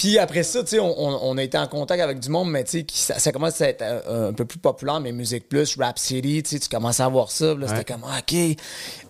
[0.01, 2.51] Puis après ça, tu sais, on, on- on a été en contact avec du monde,
[2.51, 5.47] mais tu sais, ça, ça commence à être euh, un, peu plus populaire, mais Musique
[5.47, 8.35] Plus, Rap City, tu sais, tu commences à voir ça, là, c'était comme, ah, OK.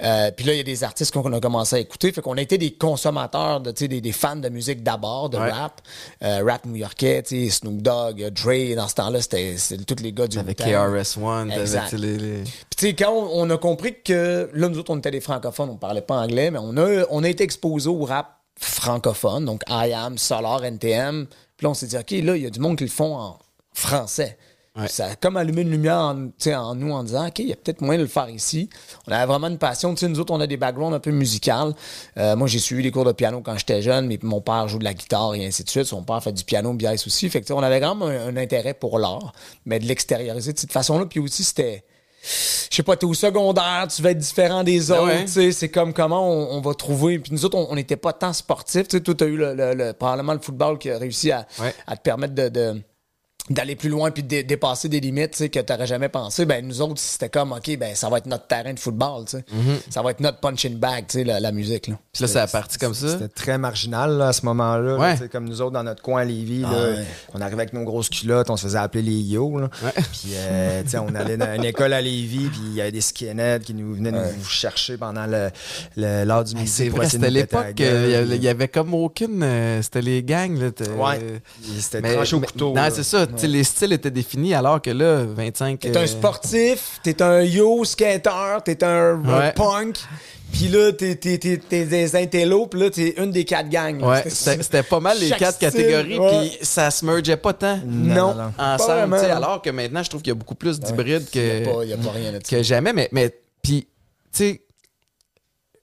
[0.02, 2.36] Euh, puis là, il y a des artistes qu'on a commencé à écouter, fait qu'on
[2.36, 5.50] a été des consommateurs, de, tu sais, des, des fans de musique d'abord, de Ouais.
[5.52, 5.80] rap,
[6.24, 10.02] euh, rap new-yorkais, tu sais, Snoop Dogg, euh, Dre, dans ce temps-là, c'était c'était tous
[10.02, 10.58] les gars du Avec.
[10.58, 11.92] KRS-One, Exact.
[11.92, 15.12] les- Puis tu sais, quand on, on a compris que là, nous autres, on était
[15.12, 18.39] des francophones, on parlait pas anglais, mais on a, on a été exposés au rap
[18.60, 21.26] francophone, donc I Am, Solar, NTM.
[21.56, 23.16] Puis là, on s'est dit, OK, là, il y a du monde qui le font
[23.16, 23.38] en
[23.72, 24.38] français.
[24.76, 24.86] Ouais.
[24.86, 27.56] Ça a comme allumé une lumière en, en nous en disant, OK, il y a
[27.56, 28.70] peut-être moyen de le faire ici.
[29.08, 29.92] On avait vraiment une passion.
[29.94, 31.74] Tu sais, nous autres, on a des backgrounds un peu musicales.
[32.18, 34.78] Euh, moi, j'ai suivi des cours de piano quand j'étais jeune, mais mon père joue
[34.78, 35.84] de la guitare et ainsi de suite.
[35.84, 37.28] Son père fait du piano, bias aussi.
[37.28, 39.32] Fait que, tu sais, on avait vraiment un, un intérêt pour l'art,
[39.66, 41.06] mais de l'extérioriser de cette façon-là.
[41.06, 41.84] Puis aussi, c'était
[42.22, 45.24] je sais pas, t'es au secondaire, tu vas être différent des autres, ouais.
[45.24, 47.18] tu sais, c'est comme comment on, on va trouver.
[47.18, 49.74] Puis nous autres, on- n'était pas tant sportifs, tu sais, toi, t'as eu le, le-
[49.74, 51.74] le- probablement le football qui a réussi à, Ouais.
[51.86, 52.48] à te permettre de.
[52.48, 52.82] de-
[53.50, 56.64] d'aller plus loin puis de dé- dépasser des limites tu que t'aurais jamais pensé ben
[56.66, 59.44] nous autres c'était comme ok ben ça va être notre terrain de football tu sais
[59.90, 62.42] ça va être notre punching bag tu sais la, la musique là Puis là, ça
[62.42, 63.08] a parti comme ça?
[63.08, 64.96] C'était très marginal là, à ce moment-là.
[64.96, 65.18] Ouais.
[65.18, 67.04] tu comme nous autres, dans notre coin à Lévis, là, ouais.
[67.34, 69.58] on arrivait avec nos grosses culottes, on se faisait appeler les yo.
[69.58, 69.68] Là.
[69.94, 72.92] Puis euh, tu sais, on allait dans une école à Lévis, puis il y avait
[72.92, 75.50] des skinheads qui nous venaient nous chercher pendant le-
[75.96, 76.90] le- l'heure du midi.
[76.90, 78.46] De c'était l'époque, euh, il y gueule.
[78.48, 79.42] avait- comme aucune...
[79.42, 80.68] euh, C'était les gangs, là.
[80.96, 81.40] Ouais.
[81.78, 82.74] C'était tranché au couteau.
[82.74, 83.26] Non, c'est ça.
[83.48, 85.80] Les styles étaient définis alors que là, 25...
[85.80, 89.52] T'es euh, un sportif, t'es un yo skater, t'es un, un Ouais.
[89.52, 89.96] punk,
[90.52, 94.02] puis là, t'es, t'es, t'es, t'es des intellos, puis là, t'es une des quatre gangs.
[94.02, 96.48] Ouais, c'était c'était pas mal les quatre style, catégories, ouais.
[96.50, 98.92] puis ça se mergeait pas tant Non, ensemble.
[98.92, 101.40] vraiment, tu sais, alors que maintenant, je trouve qu'il y a beaucoup plus d'hybrides Il
[101.40, 102.56] y a que, pas, il y a pas rien là-dessus.
[102.56, 102.92] que jamais.
[102.92, 103.82] Mais, mais puis,
[104.32, 104.62] tu sais,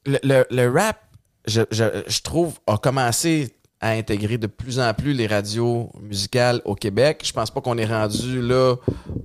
[0.05, 0.97] le, le, le rap,
[1.45, 6.61] je, je, je trouve, a commencé à intégrer de plus en plus les radios musicales
[6.65, 7.21] au Québec.
[7.23, 8.75] Je pense pas qu'on est rendu là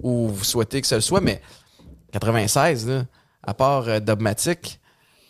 [0.03, 1.41] où vous souhaitez que ce soit, mais
[2.13, 3.05] 96, là,
[3.43, 4.79] à part euh, Dogmatic,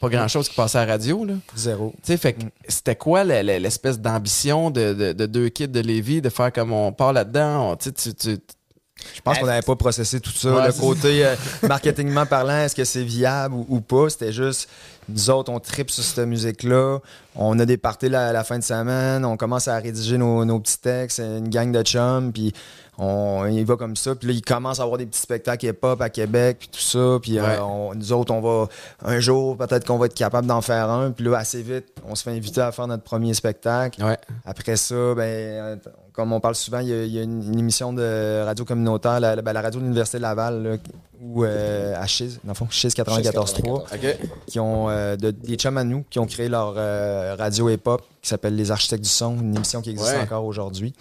[0.01, 1.25] pas grand-chose qui passait à la radio.
[1.25, 1.35] Là.
[1.55, 1.93] Zéro.
[1.99, 6.21] Tu sais, fait que c'était quoi l'espèce d'ambition de, de- de deux kids de Lévis
[6.21, 7.77] de faire comme on part là-dedans?
[7.77, 10.53] tu Je pense qu'on n'avait pas processé tout ça.
[10.57, 11.37] Ouais, le côté euh,
[11.69, 14.11] marketingment parlant, est-ce que c'est viable ou, ou pas?
[14.11, 14.69] C'était juste,
[15.13, 16.99] nous autres, on tripe sur cette musique-là.
[17.37, 19.25] On a des parties la, la fin de semaine.
[19.25, 21.19] On commence à rédiger nos, nos petits textes.
[21.21, 22.33] Une gang de chums.
[22.33, 22.53] Puis
[22.99, 24.15] on y va comme ça.
[24.15, 26.57] Puis là, il commence à avoir des petits spectacles hip-hop à Québec.
[26.61, 27.19] Puis tout ça.
[27.23, 28.69] Puis euh, on- nous autres, on va...
[29.05, 31.11] Un jour, peut-être qu'on va être capable d'en faire un.
[31.11, 34.03] Puis là, assez vite, on se fait inviter à faire notre premier spectacle.
[34.05, 34.19] Ouais.
[34.45, 35.79] Après ça, ben,
[36.13, 38.65] comme on parle souvent, il y a, il y a une, une émission de radio
[38.67, 40.77] communautaire, la, la- ben, la radio de l'Université de Laval, là,
[41.25, 44.19] ou euh, à Chiz, dans le fond, Chiz 94.3, OK.
[44.47, 48.03] qui ont euh, de- des chums à nous qui ont créé leur euh, radio hip-hop
[48.21, 50.21] qui s'appelle Les Architectes du Son, une émission qui existe Ouais.
[50.21, 50.95] encore aujourd'hui.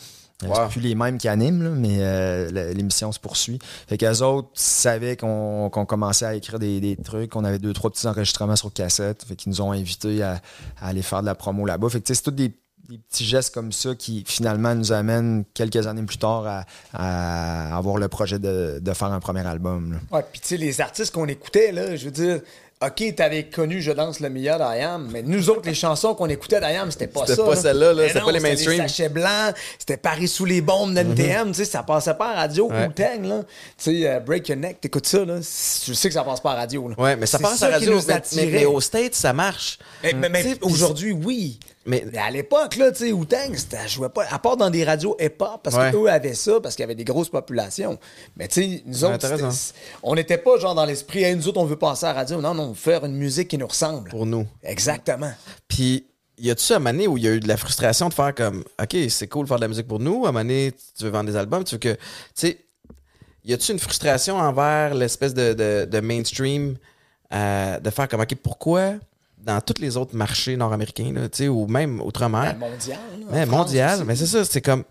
[0.44, 0.56] Euh, Wow.
[0.56, 3.60] C'est plus les mêmes qui animent, là, mais euh, l'émission se poursuit.
[3.88, 7.74] Fait qu'eux autres savaient qu'on qu'on commençait à écrire des, des trucs, qu'on avait deux,
[7.74, 9.24] trois petits enregistrements sur cassette.
[9.24, 10.42] Fait qu'ils nous ont invités à,
[10.82, 11.90] à aller faire de la promo là-bas.
[11.90, 12.48] Fait que c'est tous des,
[12.90, 17.78] des petits gestes comme ça qui finalement nous amènent quelques années plus tard à, à
[17.78, 19.94] avoir le projet de, de faire un premier album.
[19.94, 20.18] là.
[20.18, 22.42] Ouais, puis tu sais, les artistes qu'on écoutait, là, je veux dire,
[22.84, 26.60] OK, t'avais connu Je danse le meilleur d'Ayam, mais nous autres, les chansons qu'on écoutait
[26.60, 27.36] d'Ayam, c'était pas ça.
[27.36, 27.62] C'était pas là.
[27.62, 28.72] celle-là, là, Mais c'était pas les mainstream.
[28.72, 32.36] C'était sachets blancs, c'était Paris sous les bombes d'NTM, tu sais, ça passait pas à
[32.36, 32.88] radio, Ouais.
[32.88, 33.44] Wu-Tang, là.
[33.78, 35.38] Tu sais, euh, Break Your Neck, t'écoutes ça, là.
[35.40, 36.96] Tu sais que ça passe pas à radio, là.
[36.98, 38.00] Ouais, mais ça passe à la radio.
[38.08, 39.78] Mais, mais, mais aux States, ça marche.
[40.04, 41.60] Eh, mais, mais puis aujourd'hui, oui.
[41.86, 45.16] Mais- à l'époque, là, tu sais, Wu-Tang, c'était- jouait pas, à part dans des radios
[45.20, 45.92] hip-hop, parce Ouais.
[45.92, 47.98] qu'eux avaient ça, parce qu'il y avait des grosses populations.
[48.38, 49.28] Mais tu sais, nous autres,
[50.04, 52.40] on n'était pas genre dans l'esprit, Hey, nous autres, on veut passer à la radio.
[52.40, 54.10] Non, non, on veut faire une musique qui nous ressemble.
[54.12, 54.48] Pour nous.
[54.64, 55.32] Exactement.
[55.68, 56.06] Puis,
[56.38, 58.64] y a-tu un année où il y a eu de la frustration de faire comme,
[58.82, 60.26] OK, c'est cool de faire de la musique pour nous.
[60.26, 61.94] À un donné, tu veux vendre des albums, tu veux que.
[61.94, 62.00] Tu
[62.36, 62.58] sais,
[63.44, 66.78] y a-tu une frustration envers l'espèce de, de, de mainstream
[67.34, 68.94] euh, de faire comme, OK, pourquoi
[69.44, 73.00] dans tous les autres marchés nord-américains, là, tu sais, ou même outre-mer, La mondiale.
[73.20, 74.08] là, en Ouais, France mondial, aussi.
[74.08, 74.84] mais c'est ça, c'est comme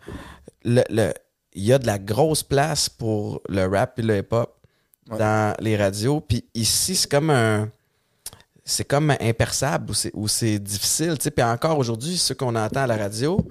[0.64, 1.14] le, le-
[1.54, 4.54] il y a de la grosse place pour le rap et le hip-hop
[5.08, 7.68] dans les radios, puis ici c'est comme un
[8.64, 13.44] c'est comme impersable ou c'est difficile, puis encore aujourd'hui ceux qu'on entend à la radio,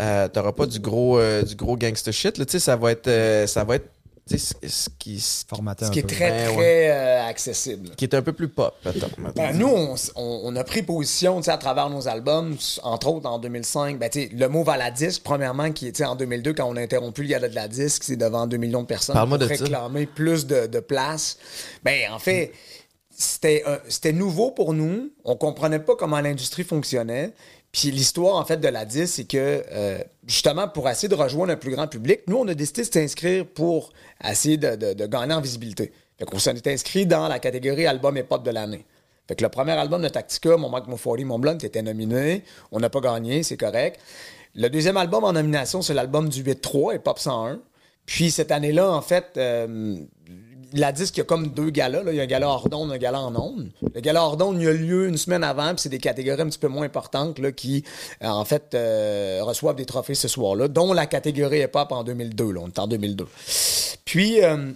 [0.00, 3.46] euh, t'auras pas du gros euh, du gros gangster shit, là, ça va être euh,
[3.46, 3.88] ça va être
[4.30, 5.44] tu sais, ce- ce qui ce
[5.90, 6.08] qui est peu.
[6.08, 6.90] très, Ouais, très ouais.
[6.90, 7.90] euh, accessible.
[7.96, 9.08] qui est un peu plus pop, peut-être.
[9.34, 13.28] Ben, nous, on, on- a pris position tu sais, à travers nos albums, entre autres
[13.28, 13.98] en 2005.
[13.98, 17.22] Ben, tu sais, le mot Valadisque, premièrement, qui est en 2002, quand on a interrompu
[17.22, 19.64] le gala de la disque, c'est devant 2 millions de personnes pour de ça.
[19.64, 21.36] réclamer plus de, de place.
[21.84, 22.52] Ben, en fait,
[23.10, 25.10] c'était c'était nouveau pour nous.
[25.24, 27.32] On comprenait pas comment l'industrie fonctionnait.
[27.72, 31.52] Puis l'histoire, en fait, de la disque, c'est que, euh, justement, pour essayer de rejoindre
[31.52, 33.92] un plus grand public, nous, on a décidé de s'inscrire pour
[34.28, 35.92] essayer de, de- gagner en visibilité.
[36.18, 38.84] Fait qu'on s'en est inscrit dans la catégorie album et pop de l'année.
[39.28, 42.42] Fait que le premier album de Tactica, Mon Mac, Mon 40, Mon Blonde, était nominé.
[42.72, 44.00] On n'a pas gagné, c'est correct.
[44.56, 47.60] Le deuxième album en nomination, c'est l'album du 8-3 et Pop 101.
[48.04, 49.96] Puis cette année-là, en fait, euh,
[50.72, 52.02] la disque, il y a comme deux galas.
[52.02, 52.12] là.
[52.12, 53.70] Il y a un gala hors d'onde, un gala en onde.
[53.94, 56.48] Le gala hors d'onde, il a lieu une semaine avant, puis c'est des catégories un
[56.48, 57.84] petit peu moins importantes là, qui,
[58.22, 62.52] euh, en fait, euh, reçoivent des trophées ce soir-là, dont la catégorie hip-hop en 2002.
[62.52, 62.60] Là.
[62.62, 63.26] On est en 2002.
[64.04, 64.42] Puis...
[64.42, 64.72] euh,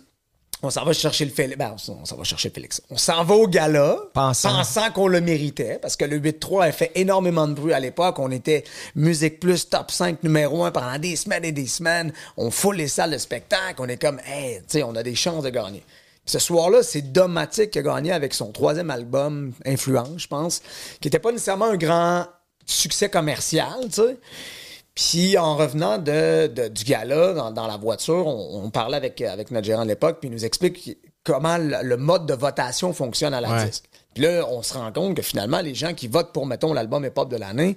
[0.65, 1.57] on s'en va chercher le Félix.
[1.59, 2.83] Ben, on s'en va chercher Félix.
[2.91, 4.91] On s'en va au gala, Pensant.
[4.93, 8.19] qu'on le méritait, parce que le 8-3 a fait énormément de bruit à l'époque.
[8.19, 12.13] On était Musique Plus top 5 numéro 1 pendant des semaines et des semaines.
[12.37, 13.75] On fout les salles de spectacle.
[13.79, 15.85] On est comme, hey, tu sais, on a des chances de gagner.
[16.27, 20.63] Ce soir-là, c'est Domatic qui a gagné avec son troisième album, Influence, je pense,
[21.01, 22.27] qui n'était pas nécessairement un grand
[22.65, 24.17] succès commercial, tu sais.
[24.95, 29.21] Puis en revenant de, de- du gala dans, dans la voiture, on, on parlait avec,
[29.21, 32.93] avec notre gérant de l'époque, puis il nous explique comment le, le mode de votation
[32.93, 33.67] fonctionne à la Ouais.
[33.67, 33.85] disque.
[34.15, 37.05] Puis là, on se rend compte que finalement, les gens qui votent pour, mettons, l'album
[37.05, 37.77] hip-hop de l'année,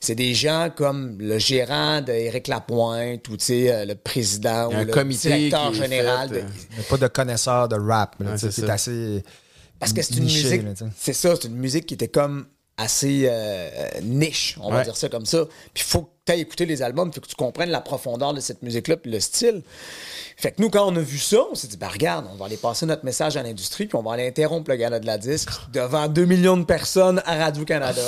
[0.00, 4.72] c'est des gens comme le gérant d'Éric Lapointe ou, tu sais, euh, le président ou
[4.84, 6.28] le comité directeur général.
[6.30, 8.16] fait, de- euh, Il n'y a pas de connaisseur de rap.
[8.18, 9.22] Ouais, c'est assez.
[9.78, 10.62] Parce que c'est une musique.
[10.96, 13.68] C'est ça, c'est une musique qui était comme assez euh,
[14.02, 15.46] niche, on va dire ça comme ça.
[15.72, 18.34] Puis il faut que tu aies écouté les albums, faut que tu comprennes la profondeur
[18.34, 19.62] de cette musique-là, puis le style.
[20.36, 22.46] Fait que nous, quand on a vu ça, on s'est dit, bah regarde, on va
[22.46, 25.16] aller passer notre message à l'industrie, puis on va aller interrompre le gala de la
[25.16, 28.02] disque devant 2 millions de personnes à Radio-Canada.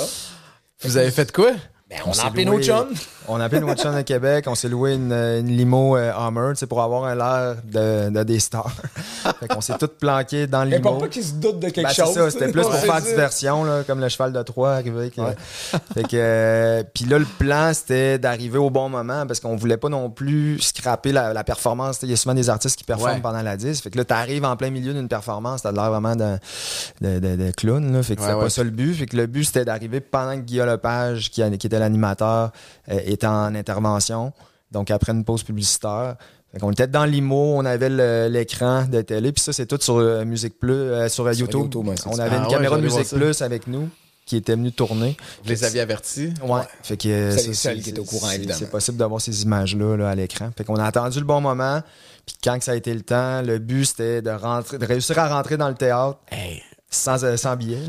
[0.81, 1.53] Vous avez fait quoi?
[1.89, 2.93] Ben, on, a appelé loué- nos chums.
[3.27, 4.45] On a appelé nos chums de Québec.
[4.47, 8.39] On s'est loué une, une limo euh, Hummer, pour avoir un l'air de, de des
[8.39, 8.71] stars.
[9.39, 10.89] fait qu'on s'est tous planqués dans le Mais limo.
[10.91, 12.13] pour pas qu'ils se doutent de quelque Ben, chose.
[12.13, 15.09] ça, c'était plus pour faire diversion, là, comme le cheval de Troie arrivé.
[15.09, 15.21] que-
[15.95, 19.77] fait que, euh, puis là, le plan, c'était d'arriver au bon moment parce qu'on voulait
[19.77, 21.99] pas non plus scraper la, la performance.
[22.03, 23.19] Il y a souvent des artistes qui performent Ouais.
[23.21, 23.85] pendant la disque.
[23.85, 26.37] Fait que là, t'arrives en plein milieu d'une performance, t'as l'air vraiment de,
[27.01, 27.91] de, clown.
[27.93, 28.03] Là.
[28.03, 28.93] Fait que Ouais, c'était pas ça le but.
[28.93, 32.51] Fait que le but, c'était d'arriver pendant que Guillaume Lepage, qui était l'animateur,
[32.89, 34.33] euh, était en intervention.
[34.71, 36.15] Donc, après une pause publicitaire.
[36.51, 39.97] Fait qu'on était dans l'IMO, on avait l'écran de télé, puis ça, c'est tout sur
[39.97, 41.61] euh, Musique Plus, euh, sur euh, YouTube.
[41.61, 43.07] YouTube, ouais, on avait Ah une ouais, caméra de Musique.
[43.09, 43.87] Plus avec nous
[44.25, 45.15] qui était venue tourner.
[45.43, 46.33] Vous les aviez avertis?
[46.43, 46.61] Ouais.
[46.83, 48.57] Fait que C'est ça, les seuls qui étaient au courant, évidemment.
[48.59, 50.49] C'est possible d'avoir ces images-là là, à l'écran.
[50.55, 51.81] Fait qu'on a attendu le bon moment.
[52.27, 55.17] Puis quand que ça a été le temps, le but c'était de rentrer, de réussir
[55.17, 56.61] à rentrer dans le théâtre Hey.
[56.91, 57.79] sans, sans billet.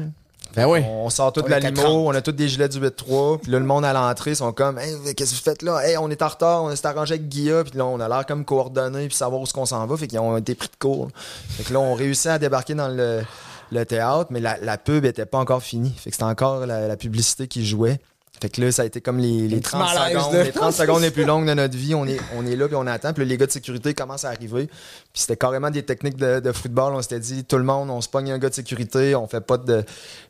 [0.56, 0.80] Ben oui.
[0.88, 1.92] On sort tout de la était limo, 30.
[2.06, 4.78] on a tous des gilets du 8-3, puis là, le monde à l'entrée sont comme
[4.78, 5.80] Hey, qu'est-ce que vous faites là?
[5.86, 8.26] Hey, on est en retard, on s'est arrangé avec Guilla, puis là, on a l'air
[8.26, 10.76] comme coordonnés, puis savoir où est-ce qu'on s'en va, fait qu'ils ont été pris de
[10.78, 11.08] court.
[11.50, 13.22] Fait que là, on réussit à débarquer dans le,
[13.70, 15.92] le théâtre, mais la, la pub était pas encore finie.
[15.96, 18.00] Fait que c'était encore la, la publicité qui jouait.
[18.40, 20.52] Fait que là, ça a été comme les, les petit 30 malaise secondes, de- les
[20.52, 21.94] 30 secondes les plus longues de notre vie.
[21.94, 23.12] On est, on est là, puis on attend.
[23.12, 24.66] Puis là, les gars de sécurité commencent à arriver.
[24.66, 26.94] Puis c'était carrément des techniques de, de football.
[26.94, 29.40] On s'était dit, tout le monde, on se pogne un gars de sécurité, on fait
[29.42, 29.84] pas de,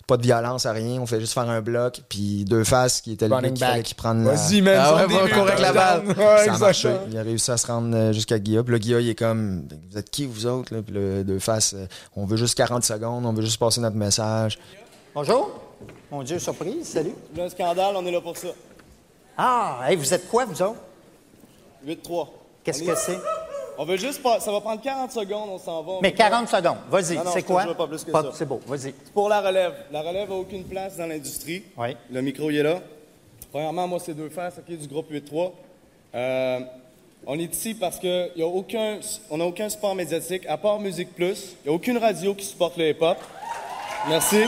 [0.09, 2.01] pas de violence à rien, on fait juste faire un bloc.
[2.09, 3.83] Puis deux faces qui étaient le qui fallait back.
[3.85, 4.33] qu'il prenne la...
[4.35, 4.77] Vas-y, man.
[4.79, 6.03] Ah ouais, va avec la balle.
[6.09, 6.89] Ouais, ça a marché.
[6.89, 6.99] exactement.
[7.13, 8.65] Il a réussi à se rendre euh, jusqu'à Guilla.
[8.65, 10.75] Puis là, Guilla, il est comme, vous êtes qui, vous autres?
[10.75, 10.83] Là?
[10.83, 13.97] Puis le deux faces, euh, on veut juste 40 secondes, on veut juste passer notre
[13.97, 14.59] message.
[15.15, 15.70] Bonjour.
[16.11, 17.15] Mon Dieu, surprise, salut.
[17.37, 18.49] Le scandale, on est là pour ça.
[19.37, 20.81] Ah, hey, vous êtes quoi, vous autres?
[21.87, 22.29] 8-3.
[22.65, 23.19] Qu'est-ce que est- c'est?
[23.79, 24.41] On veut juste pas.
[24.41, 25.93] Ça va prendre 40 secondes, on s'en va.
[25.93, 26.77] on Mais veut pas- 40 secondes.
[26.91, 27.65] Vas-y, c'est quoi?
[27.75, 28.31] pas plus que Pas- ça.
[28.35, 28.93] C'est beau, vas-y.
[29.15, 29.73] Pour la relève.
[29.91, 31.63] La relève n'a aucune place dans l'industrie.
[31.79, 31.97] Oui.
[32.11, 32.81] Le micro, il est là.
[33.51, 35.53] Premièrement, moi, c'est deux faces ok, du groupe 8-3.
[36.15, 36.61] Euh,
[37.27, 38.99] on est ici parce qu'on n'a aucun,
[39.31, 41.57] on a aucun support médiatique, à part Musique Plus.
[41.65, 43.17] Il n'y a aucune radio qui supporte le hip-hop.
[44.09, 44.43] Merci.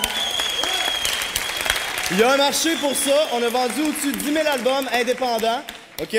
[2.12, 3.28] Il y a un marché pour ça.
[3.32, 5.62] On a vendu au-dessus de 10 000 albums indépendants.
[5.98, 6.14] OK?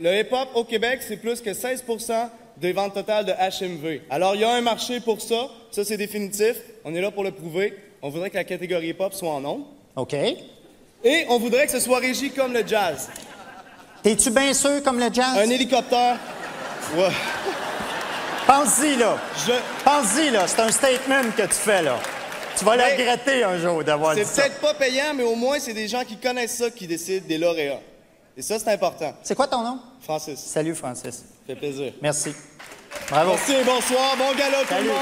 [0.00, 4.00] Le hip-hop au Québec, c'est plus que 16% des ventes totales de HMV.
[4.10, 5.48] Alors, il y a un marché pour ça.
[5.70, 6.56] Ça, c'est définitif.
[6.84, 7.78] On est là pour le prouver.
[8.02, 9.66] On voudrait que la catégorie hip-hop soit en nombre.
[9.94, 10.14] OK.
[11.04, 13.08] Et on voudrait que ce soit régi comme le jazz.
[14.02, 15.38] T'es-tu bien sûr comme le jazz?
[15.38, 16.16] Un hélicoptère.
[16.96, 17.12] Ouais.
[18.48, 19.16] Pense-y, là.
[19.46, 19.52] Je...
[19.84, 20.48] Pense-y, là.
[20.48, 22.00] C'est un statement que tu fais, là.
[22.56, 25.58] Tu vas le regretter un jour d'avoir dit C'est peut-être pas payant, mais au moins,
[25.60, 27.80] c'est des gens qui connaissent ça qui décident des lauréats.
[28.36, 29.14] Et ça, c'est important.
[29.22, 29.78] C'est quoi ton nom?
[30.00, 31.14] Francis, Salut, Francis.
[31.16, 31.92] ça fait plaisir.
[32.02, 32.34] Merci.
[33.10, 33.32] Bravo.
[33.32, 34.84] Merci, bonsoir, bon gala tout Salut.
[34.86, 35.00] le monde.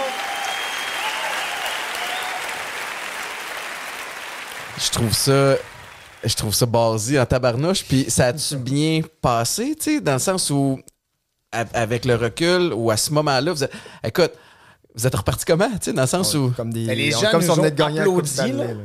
[4.79, 5.57] Je trouve ça.
[6.25, 7.85] Je trouve ça basé en tabarnouche.
[7.85, 10.81] Puis ça a-tu bien passé, tu sais, dans le sens où,
[11.53, 13.73] avec le recul, ou à ce moment-là, vous êtes.
[14.03, 14.33] Écoute,
[14.95, 16.53] vous êtes reparti comment, tu sais, dans le sens où.
[16.57, 18.01] Comme des, Mais les on- gens comme si on venait de gagner.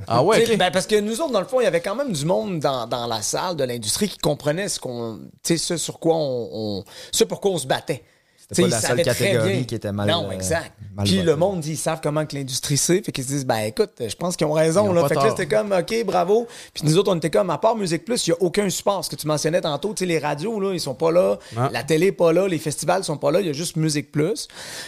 [0.08, 2.12] Ah ouais, ben, parce que nous autres, dans le fond, il y avait quand même
[2.12, 5.78] du monde dans, dans la salle de l'industrie qui comprenait ce qu'on, tu sais, ce
[5.78, 8.04] sur quoi on, on- ce pour quoi on se battait.
[8.52, 10.72] C'était pas la seule catégorie qui était mal, Non, euh, exact.
[10.96, 13.60] mal Puis le monde, ils savent comment que l'industrie c'est, fait qu'ils se disent, ben
[13.60, 14.90] écoute, je pense qu'ils ont raison.
[14.90, 15.08] Ont là.
[15.08, 16.48] Fait que là, c'était comme, ok, bravo.
[16.74, 19.06] Puis nous autres, on était comme, à part Musique Plus, il y a aucun support.
[19.06, 21.70] Ce que tu mentionnais tantôt, tu sais, les radios là, ils sont pas là, Ah.
[21.72, 24.48] la télé pas là, les festivals sont pas là, il y a juste Musique Plus.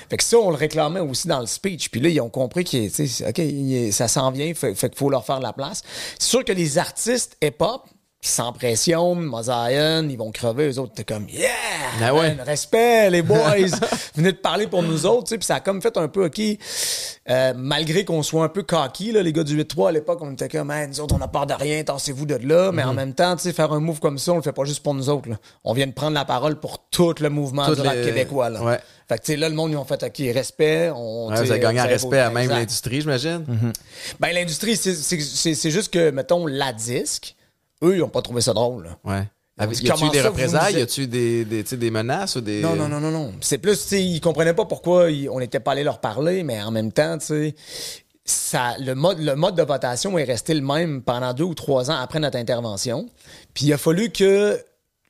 [0.10, 1.90] Fait que ça, on le réclamait aussi dans le speech.
[1.92, 5.24] Puis là, ils ont compris que, ok, ça s'en vient, fait, fait qu'il faut leur
[5.26, 5.84] faire de la place.
[6.18, 7.84] C'est sûr que les artistes hip-hop,
[8.24, 11.50] sans pression, Mosaïen, ils vont crever, eux autres, t'es comme, yeah!
[12.04, 12.36] Ah ouais.
[12.36, 13.40] man, respect, les boys!
[14.16, 16.26] Venez de parler pour nous autres, tu sais, puis ça a comme fait un peu,
[16.28, 16.40] OK,
[17.30, 20.34] euh, malgré qu'on soit un peu cocky, là, les gars du 8-3 à l'époque, on
[20.34, 22.76] était comme, man, nous autres, on a peur de rien, tassez-vous de là, Mhm.
[22.76, 24.66] mais en même temps, tu sais, faire un move comme ça, on le fait pas
[24.66, 25.38] juste pour nous autres, là.
[25.64, 28.52] On vient de prendre la parole pour tout le mouvement Toutes du rap les- québécois,
[28.52, 28.64] là.
[28.64, 28.80] Ouais.
[29.10, 31.30] Fait que, tu sais, là, le monde, ils ont fait, OK, respect, on.
[31.30, 33.46] Ouais, vous avez gagné avez respect à même l'industrie, j'imagine.
[34.20, 37.36] Ben, l'industrie, c'est juste que, mettons, la disque,
[37.84, 38.90] eux, ils ont pas trouvé ça drôle.
[39.04, 39.24] Ouais.
[39.68, 40.74] Dit, y a-tu des représailles?
[40.80, 42.62] Y a-tu des, des, des menaces ou des.
[42.62, 43.34] Non, non, non, non, non.
[43.42, 46.42] C'est plus, tu sais, ils comprenaient pas pourquoi ils- on n'était pas allé leur parler,
[46.44, 47.56] mais en même temps, tu sais,
[48.26, 51.92] ça, le, mode, le mode de votation est resté le même pendant deux ou trois
[51.92, 53.08] ans après notre intervention.
[53.54, 54.60] Puis il a fallu que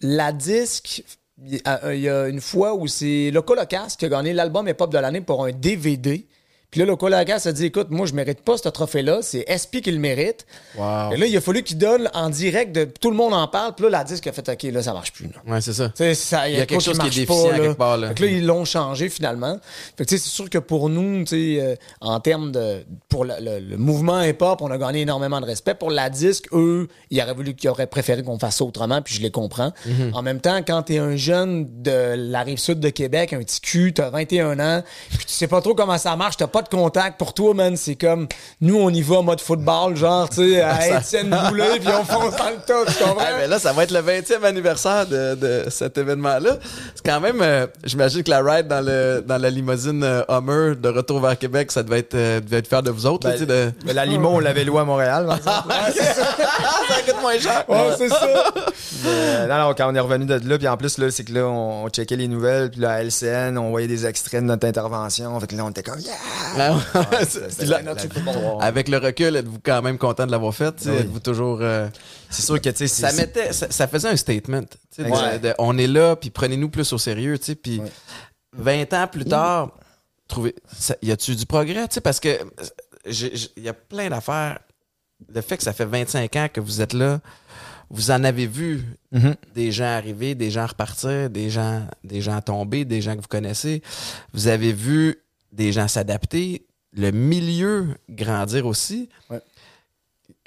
[0.01, 1.03] la disque.
[1.43, 4.33] Il y a- il y a une fois où c'est Loco Locas qui a gagné
[4.33, 6.27] l'album hip-hop de l'année pour un DVD.
[6.71, 9.19] Puis là, Loco Locas a dit écoute, moi, je mérite pas ce trophée-là.
[9.21, 10.45] C'est SP qui le mérite.
[10.77, 11.11] Wow.
[11.11, 13.75] Et là, il a fallu qu'il donne en direct de tout le monde en parle.
[13.75, 15.25] Puis là, la disque a fait OK, là, ça marche plus.
[15.27, 15.53] là.
[15.53, 15.91] Ouais, c'est ça.
[16.15, 18.07] Ça, Il y a quelque chose qui est marche déficient pas, à quelque part, là.
[18.09, 19.59] Fait que là, ils l'ont changé finalement.
[19.97, 22.85] Fait que, tu sais, c'est sûr que pour nous, euh, en termes de.
[23.09, 25.75] Pour le, le- le mouvement hip-hop, on a gagné énormément de respect.
[25.75, 29.13] Pour la disque, eux, ils auraient voulu qu'ils auraient préféré qu'on fasse ça autrement, puis
[29.15, 29.73] je les comprends.
[29.85, 30.11] Mhm.
[30.13, 33.59] En même temps, quand t'es un jeune de la rive sud de Québec, un petit
[33.59, 36.69] cul, t'as 21 ans, puis tu sais pas trop comment ça marche, t'as pas de
[36.69, 37.17] contact.
[37.17, 38.27] Pour toi, man, c'est comme
[38.59, 42.03] nous, on y va en mode football, genre, tu sais, à Étienne Boulay, puis on
[42.03, 43.17] fonce dans le tas, tu comprends?
[43.19, 46.57] Ah, ben là, ça va être le 20e anniversaire de, de cet événement-là.
[46.95, 50.75] C'est quand même, euh, j'imagine que la ride dans, le, dans la limousine euh, Hummer
[50.75, 53.27] de retour vers Québec, ça devait être, euh, devait être fier de vous autres.
[53.27, 53.71] là, Ben, tu sais, de...
[53.85, 55.27] Mais la limo, on l'avait loué à Montréal.
[55.37, 55.73] exemple.
[56.87, 57.63] ça coûte moins cher.
[57.67, 58.27] Ouais, c'est ça.
[59.47, 61.45] Non, non, quand on est revenu de là, puis en plus, là, c'est que là,
[61.47, 64.67] on, on checkait les nouvelles, puis là, à LCN, on voyait des extraits de notre
[64.67, 65.39] intervention.
[65.39, 66.13] Fait que là, on était comme, yeah!
[66.57, 66.79] Ah,
[67.59, 67.95] la- la
[68.61, 70.73] avec le recul, êtes-vous quand même content de l'avoir fait?
[70.85, 70.91] Oui.
[70.91, 71.59] Êtes-vous toujours.
[71.61, 71.87] euh,
[72.29, 74.61] C'est sûr que, ça, mettait, ça, ça faisait un statement.
[74.97, 77.37] de- de- on est là, puis prenez-nous plus au sérieux.
[77.61, 77.81] Puis
[78.57, 79.71] 20 ans plus tard,
[80.27, 81.87] trouvez, ça- y a-tu du progrès?
[82.03, 82.37] Parce que
[83.05, 84.59] il y a plein d'affaires.
[85.33, 87.19] Le fait que ça fait 25 ans que vous êtes là,
[87.89, 89.35] vous en avez vu Mhm.
[89.53, 93.27] des gens arriver, des gens repartir, des gens, des gens tomber, des gens que vous
[93.27, 93.81] connaissez.
[94.33, 95.17] Vous avez vu
[95.51, 99.09] des gens s'adapter, le milieu grandir aussi.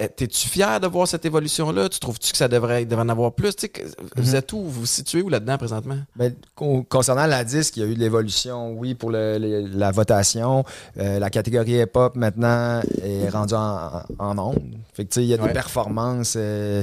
[0.01, 1.89] Eh, T'es-tu fier de voir cette évolution-là?
[1.89, 3.55] Tu trouves-tu que ça devrait, devrait en avoir plus?
[3.55, 3.83] Tu sais, que-
[4.17, 4.35] Vous Mhm.
[4.35, 4.59] êtes où?
[4.63, 5.99] Vous vous situez où là-dedans présentement?
[6.17, 9.69] Ben, con- concernant la disque, il y a eu de l'évolution, oui, pour le- le-
[9.69, 10.65] la votation.
[10.99, 14.55] Euh, la catégorie hip-hop, maintenant, est rendue en, en.
[14.95, 15.49] Fait que, il y a Ouais.
[15.49, 16.83] des performances euh,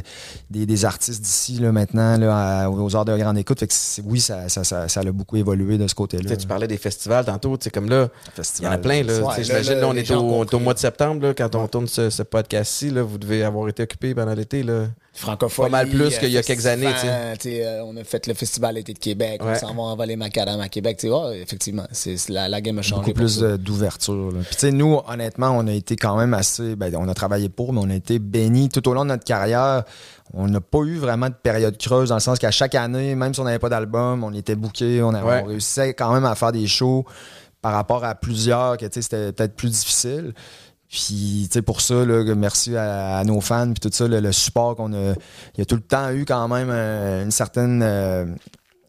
[0.50, 3.60] des, des artistes d'ici, là, maintenant, là, à- aux heures de grande écoute.
[3.60, 3.74] Fait que,
[4.06, 6.36] oui, ça, ça, ça, ça a beaucoup évolué de ce côté-là.
[6.38, 8.08] tu parlais des festivals tantôt, comme là,
[8.60, 9.04] il y en a plein,
[9.42, 13.02] J'imagine, on est au, mois de septembre, là, quand on tourne ce, ce podcast-ci, là,
[13.12, 14.86] vous devez avoir été occupé pendant l'été, là.
[15.14, 15.70] Francophonie.
[15.70, 16.88] Pas mal plus euh, qu'il y a quelques années,
[17.46, 19.52] euh, on a fait le festival été de Québec, Ouais.
[19.56, 21.06] on s'en va envoler Macadam à Québec.
[21.34, 23.02] effectivement, c'est la, la game a changé.
[23.02, 24.32] beaucoup plus d'ouverture.
[24.58, 26.76] Puis nous, honnêtement, on a été quand même assez.
[26.76, 29.26] Ben, on a travaillé pour, mais on a été bénis tout au long de notre
[29.26, 29.84] carrière.
[30.34, 33.34] On n'a pas eu vraiment de période creuse dans le sens qu'à chaque année, même
[33.34, 35.42] si on n'avait pas d'album, on était booké, on, Ouais.
[35.44, 37.04] on réussissait quand même à faire des shows
[37.62, 40.34] par rapport à plusieurs que tu sais, c'était peut-être plus difficile.
[40.92, 44.20] Puis, tu sais, pour ça, là, merci à, à nos fans, puis tout ça, le,
[44.20, 45.14] le support qu'on a.
[45.56, 47.82] Il y a tout le temps eu quand même euh, une certaine.
[47.82, 48.26] euh,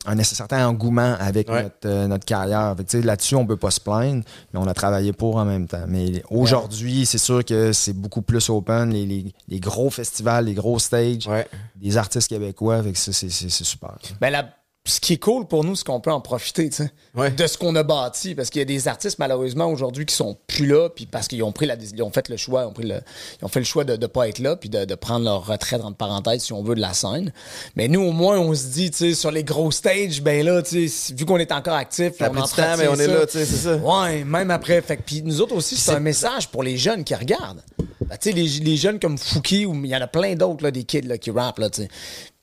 [0.05, 1.63] un certain engouement avec Ouais.
[1.63, 2.75] notre, euh, notre carrière.
[2.77, 5.37] Fait que, tu sais, Là-dessus, on peut pas se plaindre, mais on a travaillé pour
[5.37, 5.85] en même temps.
[5.87, 10.55] Mais aujourd'hui, c'est sûr que c'est beaucoup plus open, les, les- les gros festivals, les
[10.55, 11.47] gros stages, Ouais.
[11.77, 13.93] des artistes québécois, fait que ça, c'est c'est- c'est super.
[14.21, 14.49] Ben, la-
[14.85, 16.69] ce qui est cool pour nous, c'est qu'on peut en profiter,
[17.15, 17.31] Ouais.
[17.31, 18.35] de ce qu'on a bâti.
[18.35, 21.43] Parce qu'il y a des artistes, malheureusement, aujourd'hui, qui sont plus là, puis parce qu'ils
[21.45, 23.01] ont pris la, ils ont fait le choix, ils ont, pris le,
[23.41, 25.47] ils ont fait le choix de ne pas être là, puis de, de prendre leur
[25.47, 27.33] retraite, entre parenthèses, si on veut, de la scène.
[27.77, 30.63] Mais nous, au moins, on se dit, tu sais, sur les gros stages, ben là,
[30.63, 33.15] vu qu'on est encore actif, on temps, entretient mais on est ça.
[33.15, 33.77] là, tu sais, c'est ça.
[33.77, 34.83] Ouais, même après.
[34.83, 37.63] Fait que, puis nous autres aussi, c'est un message pour les jeunes qui regardent.
[38.01, 40.65] Ben, tu sais, les, les jeunes comme Fouki, ou il y en a plein d'autres,
[40.65, 41.69] là, des kids là, qui rappent, là.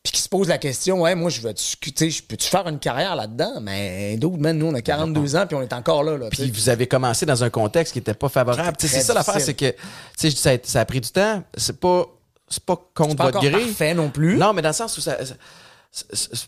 [0.01, 2.65] Puis qui se posent la question, ouais, moi, je veux, tu sais, je peux-tu faire
[2.67, 3.59] une carrière là-dedans?
[3.61, 6.17] Mais d'autres, man, nous, on a 42 ans, puis on est encore là.
[6.31, 8.77] Puis vous avez commencé dans un contexte qui n'était pas favorable.
[8.79, 9.77] C'est ça l'affaire, c'est que tu
[10.17, 11.43] sais, ça a, ça a pris du temps.
[11.57, 12.05] C'est pas,
[12.47, 13.51] c'est pas contre pas votre gré.
[13.51, 14.37] parfait non plus.
[14.37, 15.17] Non, mais dans le sens où ça.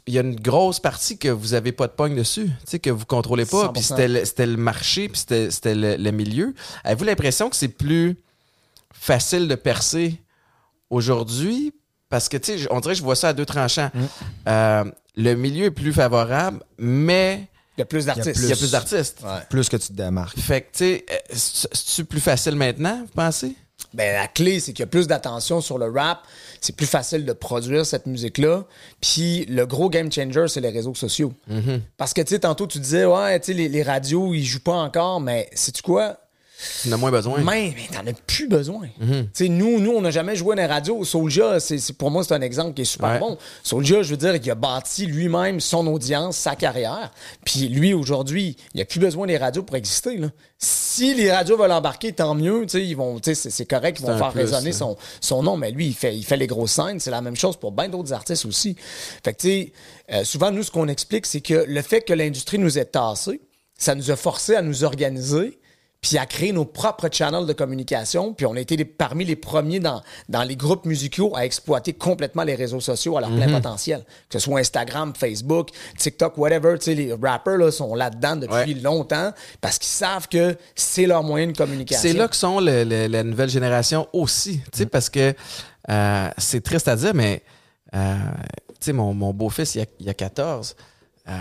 [0.05, 2.79] Il y a une grosse partie que vous avez pas de pogne dessus, tu sais,
[2.79, 3.65] que vous contrôlez pas.
[3.69, 3.73] 100%.
[3.73, 6.53] Puis c'était le, marché, puis c'était, c'était le, le milieu.
[6.83, 8.17] Avez-vous l'impression que c'est plus
[8.93, 10.21] facile de percer
[10.91, 11.73] aujourd'hui?
[12.11, 13.89] Parce que, tu sais, on dirait que je vois ça à deux tranchants.
[13.93, 13.99] Mm.
[14.47, 14.83] Euh,
[15.15, 17.47] le milieu est plus favorable, mais
[17.77, 18.39] Il y a plus d'artistes.
[18.43, 19.21] il y a plus d'artistes.
[19.23, 19.39] Ouais.
[19.49, 20.37] Plus que tu te démarques.
[20.37, 23.55] Fait que, tu sais, euh, c'est- c'est-tu plus facile maintenant, vous pensez?
[23.95, 26.19] Ben, la clé, c'est qu'il y a plus d'attention sur le rap.
[26.61, 28.63] C'est plus facile de produire cette musique-là.
[29.01, 31.33] Puis le gros game changer, c'est les réseaux sociaux.
[31.97, 34.59] Parce que, tu sais, tantôt, tu disais, ouais, tu sais, les, les radios, ils jouent
[34.59, 36.17] pas encore, mais sais-tu quoi?
[36.83, 37.39] Tu en as moins besoin.
[37.39, 38.87] Mais, mais t'en as plus besoin.
[39.33, 41.03] Sais, nous, nous, on n'a jamais joué dans les radios.
[41.03, 43.19] Soulja, c'est, pour moi, c'est un exemple qui est super Ouais.
[43.19, 43.37] bon.
[43.63, 47.11] Soulja, je veux dire, il a bâti lui-même son audience, sa carrière.
[47.45, 50.17] Puis lui, aujourd'hui, il n'a plus besoin des radios pour exister.
[50.17, 50.27] là.
[50.57, 52.65] Si les radios veulent embarquer, tant mieux.
[52.75, 54.73] Ils vont, c'est, correct, ils vont faire plus, résonner hein.
[54.73, 55.57] son, son nom.
[55.57, 56.99] Mais lui, il fait, il fait les grosses scènes.
[56.99, 58.75] C'est la même chose pour bien d'autres artistes aussi.
[59.23, 59.73] Fait que, tu sais,
[60.13, 63.41] euh, souvent, nous, ce qu'on explique, c'est que le fait que l'industrie nous ait tassés,
[63.77, 65.57] ça nous a forcé à nous organiser
[66.01, 68.33] puis à créer nos propres channels de communication.
[68.33, 71.93] Puis on a été les- parmi les premiers dans, dans les groupes musicaux à exploiter
[71.93, 74.03] complètement les réseaux sociaux à leur plein potentiel.
[74.27, 76.75] Que ce soit Instagram, Facebook, TikTok, whatever.
[76.79, 78.81] Tu sais, les rappers là, sont là-dedans depuis Ouais.
[78.81, 79.31] longtemps
[79.61, 82.01] parce qu'ils savent que c'est leur moyen de communication.
[82.01, 84.59] C'est là que sont le- le- la nouvelle génération aussi.
[84.71, 85.35] Tu sais, parce que
[85.89, 87.43] euh, c'est triste à dire, mais
[87.93, 88.15] euh,
[88.69, 90.75] tu sais, mon, mon beau-fils, il y a, il a 14.
[91.29, 91.31] euh,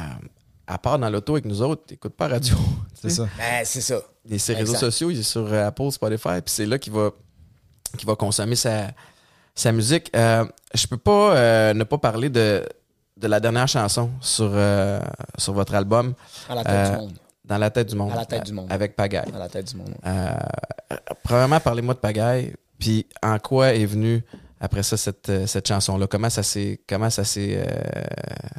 [0.70, 2.54] à part dans l'auto avec nous autres, il n'écoute pas la radio.
[2.94, 3.26] C'est ça.
[3.38, 4.00] Ben, c'est ça.
[4.30, 4.78] Et ses réseaux Exact.
[4.86, 7.10] sociaux, il est sur euh, Apple, Spotify, puis c'est là qu'il va,
[7.96, 8.88] qu'il va consommer sa,
[9.54, 10.10] sa musique.
[10.14, 10.44] Euh,
[10.74, 12.62] je peux pas euh, ne pas parler de,
[13.16, 15.00] de la dernière chanson sur, euh,
[15.38, 16.12] sur votre album.
[16.48, 17.12] À la tête Euh, du monde.
[17.46, 18.12] Dans la tête du monde.
[18.12, 18.66] À la tête du monde.
[18.70, 19.32] Avec Pagaille.
[19.34, 19.94] À la tête du monde.
[20.06, 20.30] Euh,
[21.24, 24.22] premièrement, parlez-moi de Pagaille, puis en quoi est venue
[24.60, 26.06] après ça cette, euh, cette chanson-là?
[26.06, 28.02] Comment ça s'est comment ça s'est euh,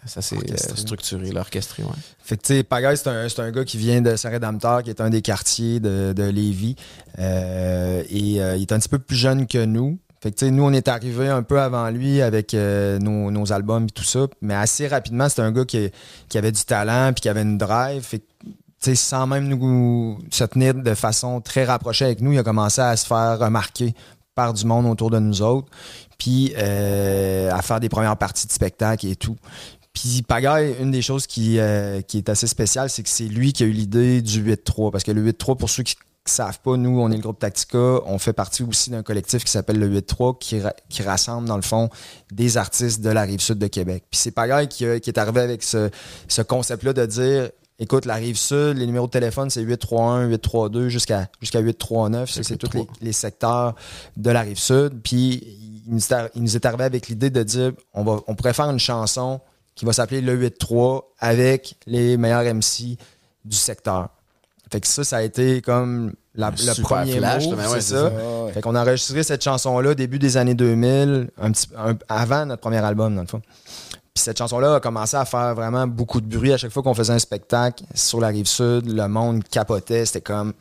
[0.06, 1.90] ça s'est euh, structuré, là, orchestré, ouais.
[2.24, 4.90] Fait que, tu sais, Pagaille, c'est un, c'est un gars qui vient de Saint-Rédempteur, qui
[4.90, 6.76] est un des quartiers de, de Lévis.
[7.20, 10.00] Euh, et euh, il est un petit peu plus jeune que nous.
[10.22, 13.32] Fait que, tu sais, nous, on est arrivé un peu avant lui avec euh, nos,
[13.32, 14.28] nos albums et tout ça.
[14.42, 15.90] Mais assez rapidement, c'est un gars qui,
[16.30, 18.04] qui avait du talent puis qui avait une drive.
[18.04, 22.34] Fait que, tu sais, sans même nous se tenir de façon très rapprochée avec nous,
[22.34, 23.94] il a commencé à se faire remarquer
[24.36, 25.68] par du monde autour de nous autres,
[26.18, 29.38] puis euh, à faire des premières parties de spectacle et tout.
[29.94, 33.52] Puis Pagaille, une des choses qui, euh, qui est assez spéciale, c'est que c'est lui
[33.52, 34.92] qui a eu l'idée du 8-3.
[34.92, 37.40] Parce que le 8-3, pour ceux qui ne savent pas, nous, on est le groupe
[37.40, 38.00] Tactica.
[38.06, 41.62] On fait partie aussi d'un collectif qui s'appelle le 8-3 qui, qui rassemble, dans le
[41.62, 41.90] fond,
[42.32, 44.06] des artistes de la rive sud de Québec.
[44.10, 45.90] Puis c'est Pagaille qui, qui est arrivé avec ce,
[46.30, 47.50] ce concept-là de dire
[47.84, 52.30] Écoute, la rive sud, les numéros de téléphone, c'est 831, 832 jusqu'à jusqu'à 839.
[52.30, 53.74] Ça, c'est tous les, les secteurs
[54.18, 55.02] de la rive sud.
[55.04, 55.44] Puis,
[55.88, 56.00] il nous,
[56.36, 59.42] il nous est arrivé avec l'idée de dire on, va, on pourrait faire une chanson
[59.74, 62.98] qui va s'appeler Le 8-3 avec les meilleurs MC
[63.46, 64.10] du secteur.
[64.72, 68.10] Fait que ça, ça a été comme la- le premier flash, ouais, c'est ça.
[68.10, 68.52] ça, ouais.
[68.54, 72.62] Fait qu'on a enregistré cette chanson-là début des années 2000, un petit, un- avant notre
[72.62, 73.42] premier album, dans le fond.
[74.14, 76.94] Puis cette chanson-là a commencé à faire vraiment beaucoup de bruit à chaque fois qu'on
[76.94, 78.86] faisait un spectacle sur la rive sud.
[78.92, 80.06] Le monde capotait.
[80.06, 80.52] C'était comme,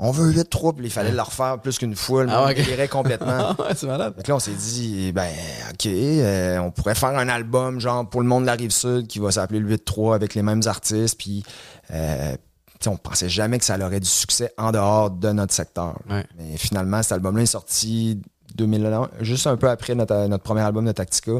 [0.00, 2.24] on veut 8-3, puis il fallait le refaire plus qu'une fois.
[2.24, 3.50] Le Ah, monde délirait complètement.
[3.60, 4.14] ouais, c'est malade.
[4.20, 5.30] Que là, on s'est dit, ben,
[5.70, 9.20] OK, euh, on pourrait faire un album, genre, pour le monde de la Rive-Sud, qui
[9.20, 11.44] va s'appeler le 8-3 avec les mêmes artistes, puis,
[11.92, 12.38] euh, tu
[12.80, 16.00] sais, on pensait jamais que ça aurait du succès en dehors de notre secteur.
[16.10, 16.26] Ouais.
[16.36, 18.20] Mais finalement, cet album-là est sorti
[18.56, 21.30] 2001, juste un peu après notre, notre premier album de Tactica,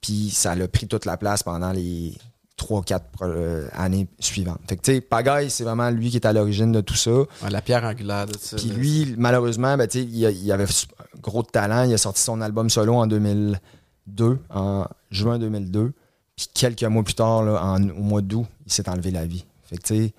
[0.00, 2.14] puis ça a pris toute la place pendant les
[2.58, 4.60] 3-4 années suivantes.
[4.68, 7.10] Fait que, tu sais, Pagaille, c'est vraiment lui qui est à l'origine de tout ça.
[7.10, 8.56] Ouais, la pierre angulaire de ça.
[8.56, 11.84] Puis lui, malheureusement, ben, tu sais, il, avait un gros talent.
[11.84, 15.92] Il a sorti son album solo en 2002, en juin 2002.
[16.36, 19.44] Puis quelques mois plus tard, là, en- au mois d'août, il s'est enlevé la vie.
[19.64, 20.12] Fait que, tu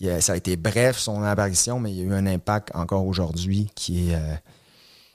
[0.00, 3.06] sais, ça a été bref son apparition, mais il y a eu un impact encore
[3.06, 4.34] aujourd'hui qui est, euh,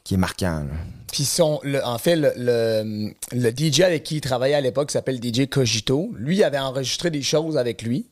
[0.06, 0.60] qui est marquant.
[0.60, 0.74] là.
[1.12, 4.92] Puis son, le- en fait, le, le, le DJ avec qui il travaillait à l'époque,
[4.92, 8.06] s'appelle DJ Cogito, lui avait enregistré des choses avec lui.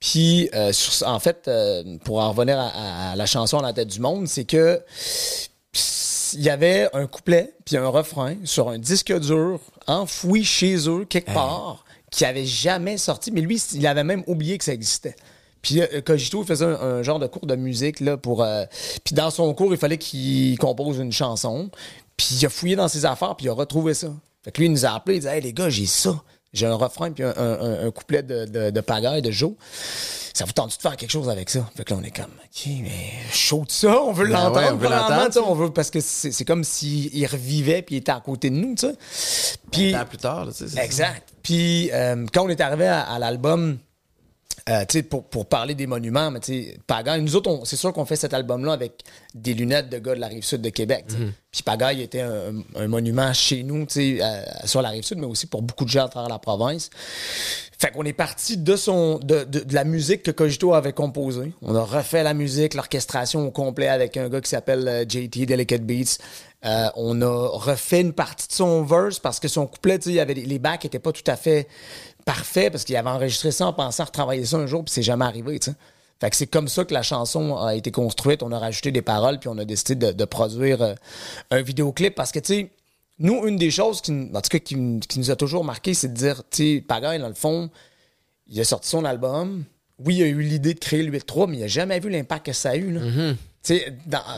[0.00, 3.72] Puis, euh, sur- en fait, euh, pour en revenir à, à la chanson à la
[3.72, 4.80] tête du monde, c'est que
[6.34, 11.04] il y avait un couplet puis un refrain sur un disque dur enfoui chez eux
[11.04, 15.16] quelque part qui avait jamais sorti mais lui il avait même oublié que ça existait
[15.62, 18.64] puis euh, Cogito il faisait un, un genre de cours de musique là pour euh,
[19.04, 21.70] puis dans son cours il fallait qu'il compose une chanson
[22.16, 24.08] puis il a fouillé dans ses affaires puis il a retrouvé ça
[24.44, 26.20] fait que lui il nous a appelé il disait hey les gars j'ai ça
[26.52, 29.52] j'ai un refrain puis un, un- un- un couplet de, de, de pagaille de Joe
[30.32, 31.68] ça vous tente de faire quelque chose avec ça?
[31.76, 34.56] Fait que là, on est comme, OK, mais chaud de ça, on veut Ben l'entendre.
[34.60, 37.82] ouais, on veut l'entendre, tu sais, on veut, parce que c'est c'est comme s'il revivait
[37.82, 38.94] puis il était à côté de nous, tu sais.
[39.72, 40.52] Puis, an plus tard, là,
[40.82, 41.28] exact.
[41.42, 43.76] Puis, euh, quand on est arrivé à, à l'album,
[44.70, 46.40] euh, pour, pour parler des monuments, mais
[46.86, 49.02] Pagaille, nous autres, c'est sûr qu'on fait cet album-là avec
[49.34, 51.06] des lunettes de gars de la rive sud de Québec.
[51.08, 51.16] sais.
[51.50, 55.46] Puis Pagaille était un, un monument chez nous, euh, sur la rive sud, mais aussi
[55.46, 56.90] pour beaucoup de gens à travers la province.
[57.80, 61.54] Fait qu'on est parti de son de, de, de la musique que Cogito avait composée.
[61.62, 65.46] On a refait la musique, l'orchestration au complet avec un gars qui s'appelle euh, JT
[65.46, 66.18] Delicate Beats.
[66.66, 70.20] Euh, on a refait une partie de son verse parce que son couplet, il y
[70.20, 71.66] avait les, les bacs étaient pas tout à fait
[72.24, 75.24] parfaits parce qu'il avait enregistré ça en pensant retravailler ça un jour puis c'est jamais
[75.24, 75.76] arrivé, tu sais.
[76.20, 78.42] Fait que c'est comme ça que la chanson a été construite.
[78.42, 80.94] On a rajouté des paroles puis on a décidé de, de produire euh,
[81.50, 82.70] un vidéoclip parce que tu sais
[83.18, 86.08] nous, une des choses qui, en tout cas, qui, qui nous a toujours marqué, c'est
[86.08, 87.68] de dire, tu sais, Pagaille, dans le fond,
[88.48, 89.64] il a sorti son album.
[89.98, 92.46] Oui, il a eu l'idée de créer le 8-3, mais il n'a jamais vu l'impact
[92.46, 92.90] que ça a eu.
[92.92, 93.00] Là.
[93.00, 93.36] Dans- Mm-hmm.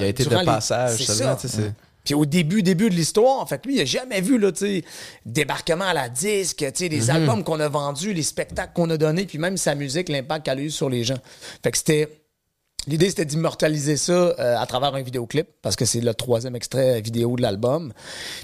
[0.01, 1.73] Il a été de les- passage c'est seulement, tu sais,
[2.05, 4.59] Puis au début, début de l'histoire, en fait, lui, il a jamais vu, là, tu
[4.59, 4.85] sais,
[5.25, 8.97] débarquement à la disque, tu sais, les albums qu'on a vendus, les spectacles qu'on a
[8.97, 11.19] donnés, puis même sa musique, l'impact qu'elle a eu sur les gens.
[11.63, 12.22] Fait que c'était.
[12.89, 17.01] L'idée, c'était d'immortaliser ça euh, à travers un vidéoclip, parce que c'est le troisième extrait
[17.01, 17.93] vidéo de l'album.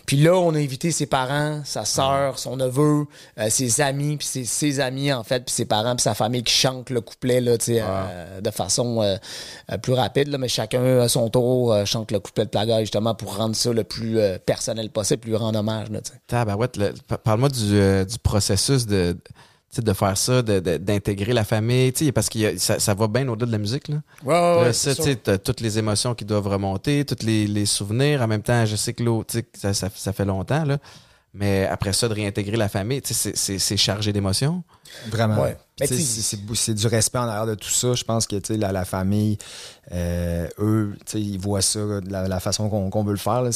[0.07, 3.07] Puis là, on a invité ses parents, sa sœur, son neveu,
[3.41, 6.45] euh, ses amis, puis ses, ses amis, en fait, puis ses parents, puis sa famille
[6.45, 9.16] qui chantent le couplet, là, euh, de façon euh,
[9.72, 12.78] euh, plus rapide, là, mais chacun à son tour euh, chante le couplet de Plaga,
[12.80, 15.99] justement, pour rendre ça le plus euh, personnel possible, lui rendre hommage, là.
[16.28, 19.16] Tabarouette, le- pa- parle-moi du, euh, du processus de,
[19.76, 23.46] de faire ça, d'intégrer la famille, tu sais, parce que ça, ça va bien au-delà
[23.46, 23.88] de la musique.
[23.88, 23.96] Là.
[24.24, 27.66] Ouais, Là, ça, tu sais, t'as toutes les émotions qui doivent remonter, tous les, les
[27.66, 28.22] souvenirs.
[28.22, 30.64] En même temps, je sais que l'autre, tu sais, que ça, ça, ça fait longtemps,
[30.64, 30.78] là.
[31.34, 34.64] Mais après ça, de réintégrer la famille, tu sais, c'est- c'est c'est chargé d'émotions.
[35.10, 35.42] Vraiment.
[35.42, 35.56] Ouais.
[35.85, 37.95] C'est du respect en arrière de tout ça.
[37.95, 39.39] Je pense que la, la famille,
[39.93, 43.43] euh, eux, ils voient ça de la, la façon qu'on veut le faire.
[43.43, 43.51] là.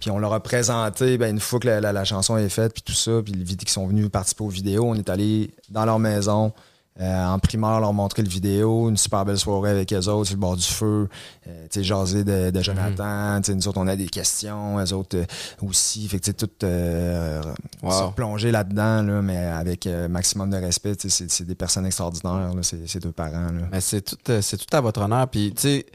[0.00, 2.92] Puis on leur a présenté, ben, une fois que la, chanson est faite, puis tout
[2.92, 6.52] ça, puis les qui sont venus participer aux vidéos, on est allé dans leur maison.
[7.00, 10.36] Euh, en primaire, leur montrer le vidéo, une super belle soirée avec eux autres sur
[10.36, 11.08] le bord du feu,
[11.48, 14.78] euh, tu sais, jaser de, de Jonathan, tu sais, nous autres, on a des questions,
[14.78, 15.24] eux autres euh,
[15.66, 17.40] aussi, fait que tu sais, tout euh,
[17.82, 18.12] Wow.
[18.38, 22.54] se là-dedans, là, mais avec euh, maximum de respect, tu sais, c'est des personnes extraordinaires,
[22.54, 23.50] là, ces ces deux parents.
[23.52, 23.68] Là.
[23.72, 25.26] Mais c'est tout, c'est tout à votre honneur.
[25.28, 25.86] Puis, tu sais,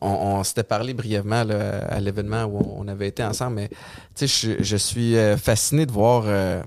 [0.00, 3.68] on, on s'était parlé brièvement là, à l'événement où on avait été ensemble, mais
[4.14, 6.62] tu sais, je, je suis fasciné de voir euh,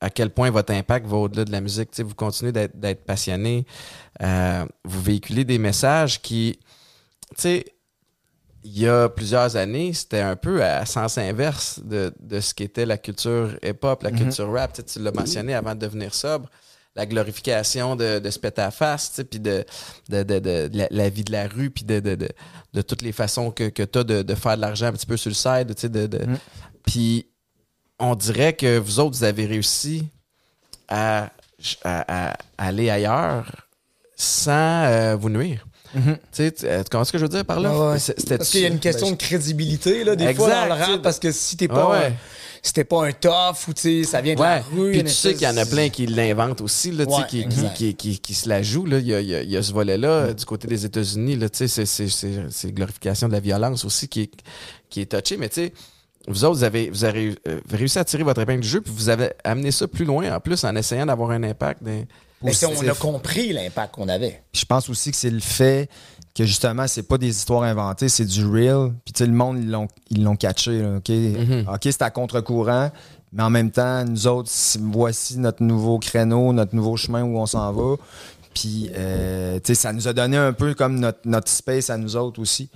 [0.00, 1.90] à quel point votre impact va au-delà de la musique.
[1.90, 3.66] Tu sais, vous continuez d'être, passionné,
[4.22, 6.58] euh, vous véhiculez des messages qui,
[7.30, 7.64] tu sais,
[8.64, 12.84] il y a plusieurs années, c'était un peu à sens inverse de, de ce qu'était
[12.84, 14.72] la culture hip-hop, la culture rap.
[14.72, 16.48] Tu, sais, tu l'as mentionné avant de devenir sobre.
[16.96, 19.64] la glorification de, de se péter à la face, tu sais, puis de,
[20.08, 22.28] de, de, de la, la vie de la rue, puis de, de, de,
[22.72, 25.06] de toutes les façons que, que tu as de, de faire de l'argent un petit
[25.06, 26.26] peu sur le side, tu sais, de, de-
[26.86, 27.26] Puis
[27.98, 30.04] on dirait que vous autres, vous avez réussi
[30.88, 31.30] à,
[31.84, 33.66] à- à aller ailleurs
[34.16, 35.66] sans euh, vous nuire.
[36.32, 37.70] Tu euh, tu comprends ce que je veux dire par là?
[37.92, 37.98] Ouais.
[38.28, 41.18] Parce qu'il y a une question de crédibilité, là, des fois, dans le rap, parce
[41.18, 42.12] que si t'es pas, Ouais,
[42.62, 44.46] si pas un tough ou, tu sais, ça vient de Ouais.
[44.46, 44.90] la rue.
[44.90, 48.18] Puis tu sais qu'il y en a plein qui l'inventent aussi, là, qui, qui, qui,
[48.20, 48.84] qui- se la jouent.
[48.84, 48.98] Là.
[48.98, 51.36] Il, y a, il y a- ce volet-là euh, du côté des États-Unis.
[51.36, 54.30] là, tu sais, C'est glorification de la violence aussi qui est,
[54.90, 55.38] qui est touché.
[55.38, 55.72] Mais tu sais,
[56.26, 58.92] vous autres, vous avez, vous avez euh, réussi à tirer votre épingle du jeu, puis
[58.94, 61.82] vous avez amené ça plus loin en plus en essayant d'avoir un impact.
[61.82, 62.06] des-
[62.42, 64.42] Mais sais, on a compris l'impact qu'on avait.
[64.52, 65.88] Puis je pense aussi que c'est le fait
[66.34, 68.92] que justement, c'est pas des histoires inventées, c'est du real.
[69.04, 70.80] Puis tu sais, le monde, ils l'ont, ils l'ont catché.
[70.82, 71.10] là, OK,
[71.72, 72.90] OK, c'est à contre-courant,
[73.32, 74.50] mais en même temps, nous autres,
[74.82, 77.96] voici notre nouveau créneau, notre nouveau chemin où on s'en va.
[78.54, 81.96] Puis, euh, tu sais, ça nous a donné un peu comme notre, notre space à
[81.98, 82.68] nous autres aussi.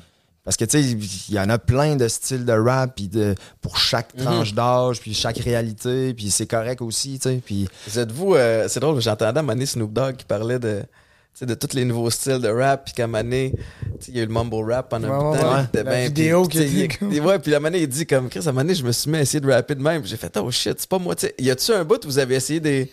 [0.45, 0.91] Parce que, tu sais,
[1.28, 4.99] il y en a plein de styles de rap, puis de, pour chaque tranche d'âge,
[5.01, 7.41] puis chaque réalité, puis c'est correct aussi, tu sais.
[7.45, 10.82] Puis, Vous êtes-vous, euh, c'est drôle, j'entendais donné Snoop Dogg qui parlait de,
[11.43, 13.07] de tous les nouveaux styles de rap, puis qu'à
[14.07, 15.55] sais, il y a eu le mumble rap pendant un Ouais, bout de ouais, temps,
[15.55, 15.61] ouais.
[15.61, 16.64] il était La vidéo puis, qui
[17.11, 19.18] dit ouais, puis moment donné, il dit comme, Chris, à donné, je me suis mis
[19.18, 21.34] à essayer de rapper de même, j'ai fait, oh shit, c'est pas moi, tu sais,
[21.38, 22.91] y a-tu un bout où vous avez essayé des,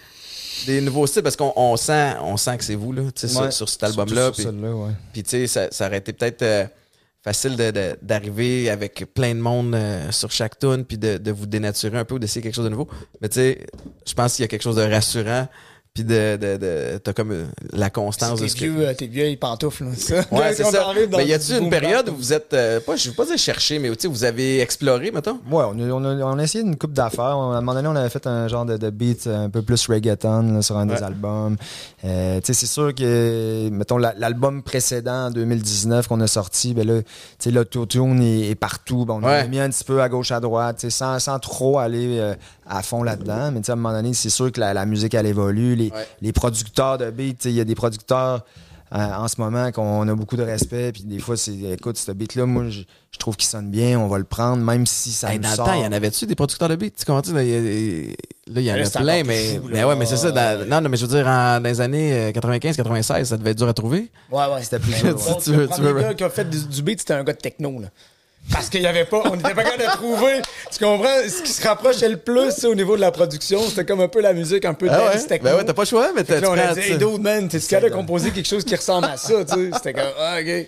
[0.66, 3.28] des nouveaux styles, parce qu'on on sent, on sent que c'est vous, là, tu sais,
[3.30, 4.92] sur- Ouais, sur, cet album-là, surtout puis ouais.
[5.14, 6.66] puis tu sais, ça, ça aurait été peut-être euh,
[7.28, 7.58] facile
[8.02, 12.06] d'arriver avec plein de monde euh, sur chaque tune puis de, de vous dénaturer un
[12.06, 12.88] peu ou d'essayer quelque chose de nouveau.
[13.20, 13.68] Mais tu sais,
[14.06, 15.50] je pense qu'il y a quelque chose de rassurant
[15.98, 18.60] puis de, de, de t'as comme euh, la constance de Tes ce que...
[18.66, 20.18] vieux, euh, tes vieilles pantoufles, ça.
[20.32, 20.88] Ouais, c'est ça.
[21.16, 23.80] Mais y a-tu une période où vous êtes euh, pas je veux pas dire chercher
[23.80, 25.40] mais tu sais vous avez exploré mettons?
[25.50, 27.24] Ouais, on a, on a- on a essayé une coupe d'affaires.
[27.24, 29.88] À un moment donné, on avait fait un genre de, de beat un peu plus
[29.88, 31.56] reggaeton là, sur un des albums.
[32.06, 36.74] Euh, tu sais, c'est sûr que, mettons, la- l'album précédent, en 2019, qu'on a sorti,
[36.76, 37.08] ben là, tu
[37.40, 39.06] sais, l'autotune est, est partout.
[39.06, 39.48] Ben, on a Ouais.
[39.48, 42.36] mis un petit peu à gauche, à droite, tu sais, sans, sans trop aller euh,
[42.70, 43.52] à fond là-dedans.
[43.52, 45.76] Mais tu sais, à un moment donné, c'est sûr que la, la musique, elle évolue.
[45.76, 46.08] Les, Ouais.
[46.22, 48.44] les producteurs de beat, tu sais, il y a des producteurs
[48.94, 50.94] euh, en ce moment qu'on a beaucoup de respect.
[50.94, 52.82] Puis des fois, c'est, écoute, ce beat-là, moi, je,
[53.12, 54.00] je trouve qu'il sonne bien.
[54.00, 55.66] On va le prendre, même si ça Hey, dans sort.
[55.68, 56.92] le temps, il y en avait-tu des producteurs de beats?
[56.98, 57.34] Tu comprends?
[57.34, 58.14] Là, il y a-
[58.54, 60.32] là, il y en a plein, mais, fou, mais ouais, mais c'est ça.
[60.32, 63.58] dans- non, non, mais je veux dire, en, dans les années 95-96, ça devait être
[63.58, 64.10] dur à trouver.
[64.32, 64.64] Ouais, ouais.
[64.64, 65.18] C'était plus dur.
[65.44, 67.40] Tu veux- le tu gars qui a fait du, du beat, c'était un gars de
[67.40, 67.88] techno, là.
[68.52, 70.42] Parce qu'il y avait pas, on n'était pas capable de trouver.
[70.72, 71.08] Tu comprends?
[71.28, 74.08] Ce qui se rapprochait le plus c'est au niveau de la production, c'était comme un
[74.08, 75.40] peu la musique, un peu Ah dance ouais?
[75.40, 77.60] Ben ouais, t'as pas le choix, mais t'as on a dit, hey, dude, man, t'es
[77.60, 79.70] capable de composer quelque chose qui ressemble à ça, tu sais?
[79.74, 80.68] C'était comme, ah, OK.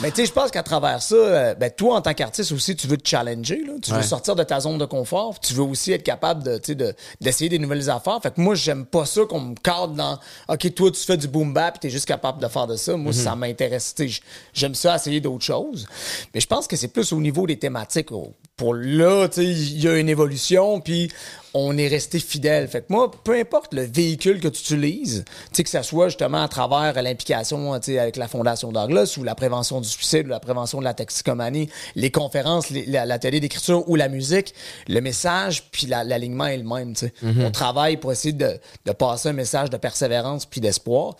[0.00, 2.76] Mais tu sais, je pense qu'à travers ça, euh, ben, toi, en tant qu'artiste aussi,
[2.76, 3.72] tu veux te challenger, là.
[3.82, 4.02] Tu veux Ouais.
[4.02, 5.40] sortir de ta zone de confort.
[5.40, 8.18] Tu veux aussi être capable de, tu sais, de, d'essayer des nouvelles affaires.
[8.22, 11.28] Fait que moi, j'aime pas ça qu'on me cadre dans, OK, toi, tu fais du
[11.28, 12.96] boom bap t'es juste capable de faire de ça.
[12.96, 14.20] Moi, ça m'intéresse, tu sais.
[14.52, 15.86] J'aime ça essayer d'autres choses.
[16.34, 18.08] Mais je pense que c'est plus au niveau des thématiques.
[18.56, 21.10] Pour là, il y a une évolution, puis
[21.52, 22.68] on est resté fidèle.
[22.68, 26.48] Fait que moi, peu importe le véhicule que tu utilises, que ça soit justement à
[26.48, 30.84] travers l'implication, avec la Fondation Douglas ou la prévention du suicide ou la prévention de
[30.84, 33.04] la toxicomanie, les conférences, les- la-
[33.40, 34.54] d'écriture ou la musique,
[34.88, 37.12] le message puis la- l'alignement est le même, sais.
[37.22, 41.16] On travaille pour essayer de, de passer un message de persévérance puis d'espoir.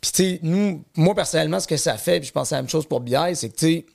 [0.00, 2.62] Puis, tu sais, nous, moi, personnellement, ce que ça fait, puis je pense à la
[2.62, 3.86] même chose pour BI, c'est que, tu sais,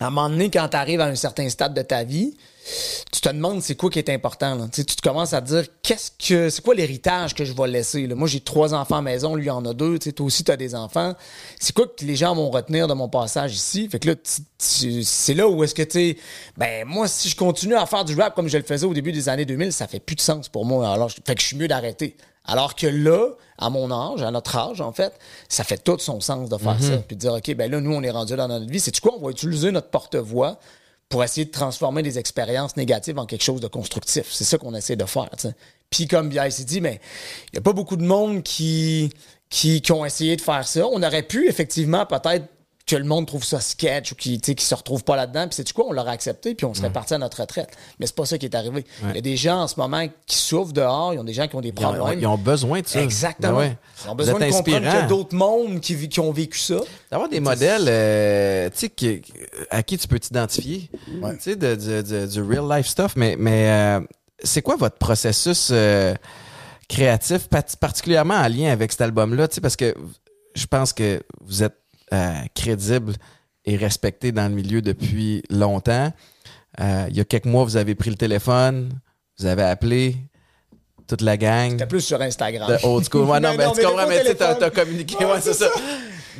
[0.00, 2.36] à un moment donné, quand tu arrives à un certain stade de ta vie,
[3.12, 4.54] tu te demandes c'est quoi qui est important.
[4.56, 4.66] Là.
[4.72, 8.06] Tu te commences à dire qu'est-ce que c'est quoi l'héritage que je vais laisser.
[8.06, 8.14] Là?
[8.14, 9.98] Moi, j'ai trois enfants à maison, lui en a deux.
[9.98, 11.14] Tu toi aussi, tu des enfants.
[11.60, 13.88] C'est quoi que les gens vont retenir de mon passage ici?
[13.88, 14.14] Fait que là,
[14.58, 16.18] c'est là où est-ce que tu
[16.56, 19.12] ben moi, si je continue à faire du rap comme je le faisais au début
[19.12, 20.92] des années 2000, ça fait plus de sens pour moi.
[20.92, 22.16] Alors, fait que je suis mieux d'arrêter.
[22.46, 25.12] Alors que là, à mon âge, à notre âge, en fait,
[25.48, 26.98] ça fait tout son sens de faire ça.
[26.98, 28.80] Puis de dire, OK, ben là, nous, on est rendu dans notre vie.
[28.80, 29.14] C'est quoi?
[29.18, 30.58] On va utiliser notre porte-voix
[31.08, 34.26] pour essayer de transformer des expériences négatives en quelque chose de constructif.
[34.30, 35.30] C'est ça qu'on essaie de faire.
[35.36, 35.54] tu sais.
[35.90, 37.00] Puis comme Biaï s'est dit, mais
[37.52, 39.10] il n'y a pas beaucoup de monde qui,
[39.48, 40.86] qui, qui ont essayé de faire ça.
[40.86, 42.46] On aurait pu, effectivement, peut-être
[42.86, 45.48] que le monde trouve ça sketch ou qui ne se retrouve pas là-dedans.
[45.48, 47.70] Puis c'est quoi, on l'aurait accepté, puis on serait parti à notre retraite.
[47.98, 48.84] Mais c'est pas ça qui est arrivé.
[49.08, 51.48] Il y a des gens en ce moment qui souffrent dehors, ils ont des gens
[51.48, 52.20] qui ont des Ils ont, problèmes.
[52.20, 53.02] ils ont besoin de ça.
[53.02, 53.58] Exactement.
[53.58, 53.76] Ouais.
[54.04, 56.76] Ils ont besoin de comprendre qu'il y a d'autres mondes qui, ont vécu ça.
[57.10, 59.20] D'avoir des modèles euh, tu sais, qui-
[59.70, 60.88] à qui tu peux t'identifier.
[61.06, 63.14] Tu sais, de, de- de- du real life stuff.
[63.16, 64.00] Mais, mais euh,
[64.44, 66.14] c'est quoi votre processus euh,
[66.88, 67.48] créatif,
[67.80, 69.48] particulièrement en lien avec cet album-là?
[69.48, 69.92] Tu sais, Parce que
[70.54, 71.74] je pense que vous êtes
[72.12, 73.14] euh, crédible
[73.64, 76.12] et respecté dans le milieu depuis longtemps.
[76.80, 78.90] Euh, il y a quelques mois, vous avez pris le téléphone,
[79.38, 80.16] vous avez appelé.
[81.08, 81.70] toute la gang.
[81.70, 82.68] C'était plus sur Instagram.
[82.68, 83.22] De old school.
[83.28, 85.16] Ouais, non, Mais mais non, tu mais comprends, mais tu t'as communiqué.
[85.24, 85.68] Ouais, Ouais, c'est ça.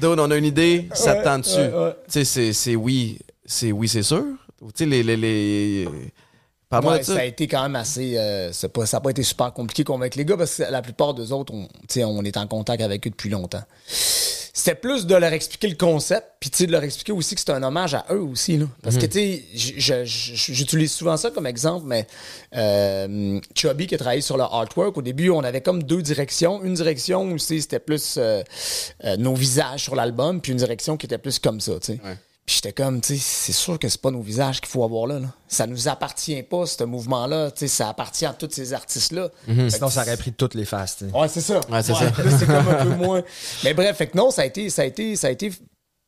[0.01, 1.71] Dude, on a une idée, ça te tend dessus.
[2.11, 4.25] Tu sais, c'est- oui, c'est oui, c'est sûr.
[4.61, 5.03] Tu sais, les.
[5.03, 5.89] les, les...
[6.73, 7.15] Ouais, ça.
[7.15, 8.15] ça a été quand même assez.
[8.19, 11.15] euh, pas, ça n'a pas été super compliqué avec les gars parce que la plupart
[11.15, 13.63] des autres, on, tu sais, on est en contact avec eux depuis longtemps.
[14.57, 17.43] C'était plus de leur expliquer le concept, puis tu sais, de leur expliquer aussi que
[17.43, 18.57] c'est un hommage à eux aussi.
[18.57, 18.65] Là.
[18.83, 22.07] Parce que tu sais, j'utilise souvent ça comme exemple, mais
[22.57, 26.65] euh, Chubby qui a travaillé sur le artwork, au début, on avait comme deux directions.
[26.65, 28.43] Une direction où c'était plus euh,
[29.05, 31.75] euh, nos visages sur l'album, puis une direction qui était plus comme ça.
[31.79, 32.01] tu sais.
[32.47, 35.09] Puis j'étais comme, tu sais, c'est sûr que c'est pas nos visages qu'il faut avoir
[35.09, 35.27] là, là.
[35.49, 37.51] Ça nous appartient pas, ce mouvement-là.
[37.51, 39.31] Tu sais, ça appartient à tous ces artistes-là.
[39.47, 40.99] Fait que Sinon, ça aurait pris toutes les faces.
[41.13, 41.59] Ouais, c'est ça.
[41.69, 42.05] Ouais, c'est ça.
[42.05, 43.23] là, c'est comme un peu moins.
[43.65, 45.51] Mais bref, fait que non, ça a été, ça a été, ça a été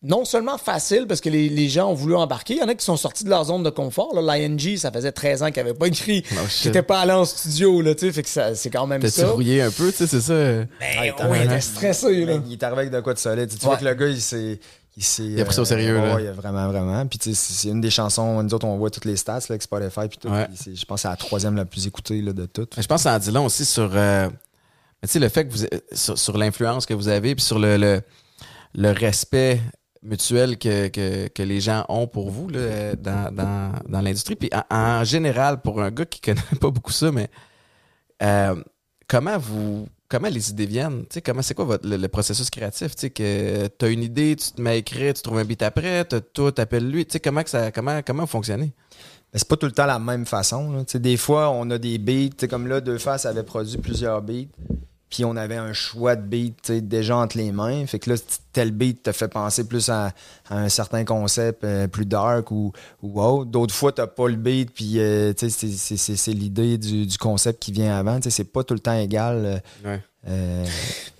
[0.00, 2.54] non seulement facile parce que les, les gens ont voulu embarquer.
[2.54, 4.14] Il y en a qui sont sortis de leur zone de confort.
[4.14, 6.62] L'ING, ça faisait 13 ans qu'ils n'avaient pas écrit, Oh, shit.
[6.62, 8.12] qu'ils n'étaient pas allés en studio, là, tu sais.
[8.12, 9.26] Fait que ça- c'est quand même ça.
[9.30, 10.34] rouillé un peu, tu sais, c'est ça?
[10.34, 10.68] Ben,
[11.28, 12.38] Ouais, t'as- stressé, là.
[12.38, 13.48] Mais Il est arrivé avec de quoi de solide.
[13.48, 13.70] Tu, sais, tu Ouais.
[13.72, 14.60] vois que le gars, il s'est.
[15.20, 16.16] Il, a pris ça au sérieux, là.
[16.16, 17.06] Ouais, vraiment, vraiment.
[17.06, 18.42] Puis, tu sais, c'est une des chansons.
[18.42, 20.08] Nous autres, on voit toutes les stats, là, avec Spotify.
[20.08, 20.28] Puis tout.
[20.28, 20.48] Ouais.
[20.48, 22.74] Puis je pense que c'est la troisième la plus écoutée là, de toutes.
[22.80, 24.28] Je pense que ça en dit long aussi sur, euh,
[25.02, 27.58] mais tu sais, le fait que vous, sur, sur l'influence que vous avez, puis sur
[27.58, 28.00] le, le,
[28.74, 29.60] le respect
[30.02, 34.36] mutuel que, que, que les gens ont pour vous là, dans, dans, dans l'industrie.
[34.36, 37.30] Puis en, en général, pour un gars qui connaît pas beaucoup ça, mais
[38.22, 38.60] euh,
[39.06, 41.04] comment vous comment les idées viennent?
[41.24, 42.96] Comment c'est quoi le, processus créatif?
[42.96, 46.50] Tu t'as une idée, tu te mets à écrire, tu trouves un beat après, tout,
[46.50, 47.06] t'appelles lui.
[47.06, 48.72] Tu sais, comment que ça comment, comment vous fonctionnez?
[49.32, 50.84] Mais c'est pas tout le temps la même façon.
[50.94, 52.46] Des fois, on a des beats.
[52.48, 54.46] Comme là, Deux Faces avait produit plusieurs beats.
[55.10, 57.86] Puis on avait un choix de beat déjà entre les mains.
[57.86, 58.16] Fait que là,
[58.52, 60.12] tel beat te fait penser plus à,
[60.50, 63.46] un certain concept euh, plus dark ou, ou autre.
[63.46, 67.96] D'autres fois, t'as pas le beat, puis euh, c'est- l'idée du, du concept qui vient
[67.96, 68.18] avant.
[68.22, 69.60] C'est pas tout le temps égal.
[69.84, 69.96] euh.
[70.26, 70.66] Euh,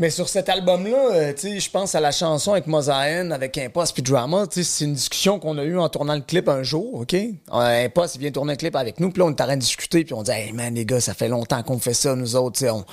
[0.01, 4.03] Mais sur cet album-là, euh, je pense à la chanson avec Mosaïen, avec Impost puis
[4.03, 4.47] Drama.
[4.51, 7.15] C'est une discussion qu'on a eue en tournant le clip un jour, OK?
[7.15, 7.89] Euh,
[8.19, 10.15] vient tourner un clip avec nous, puis là, on est en train de discuter, puis
[10.15, 12.67] on dit «Hey, man, les gars, ça fait longtemps qu'on fait ça, nous autres.
[12.67, 12.85] On,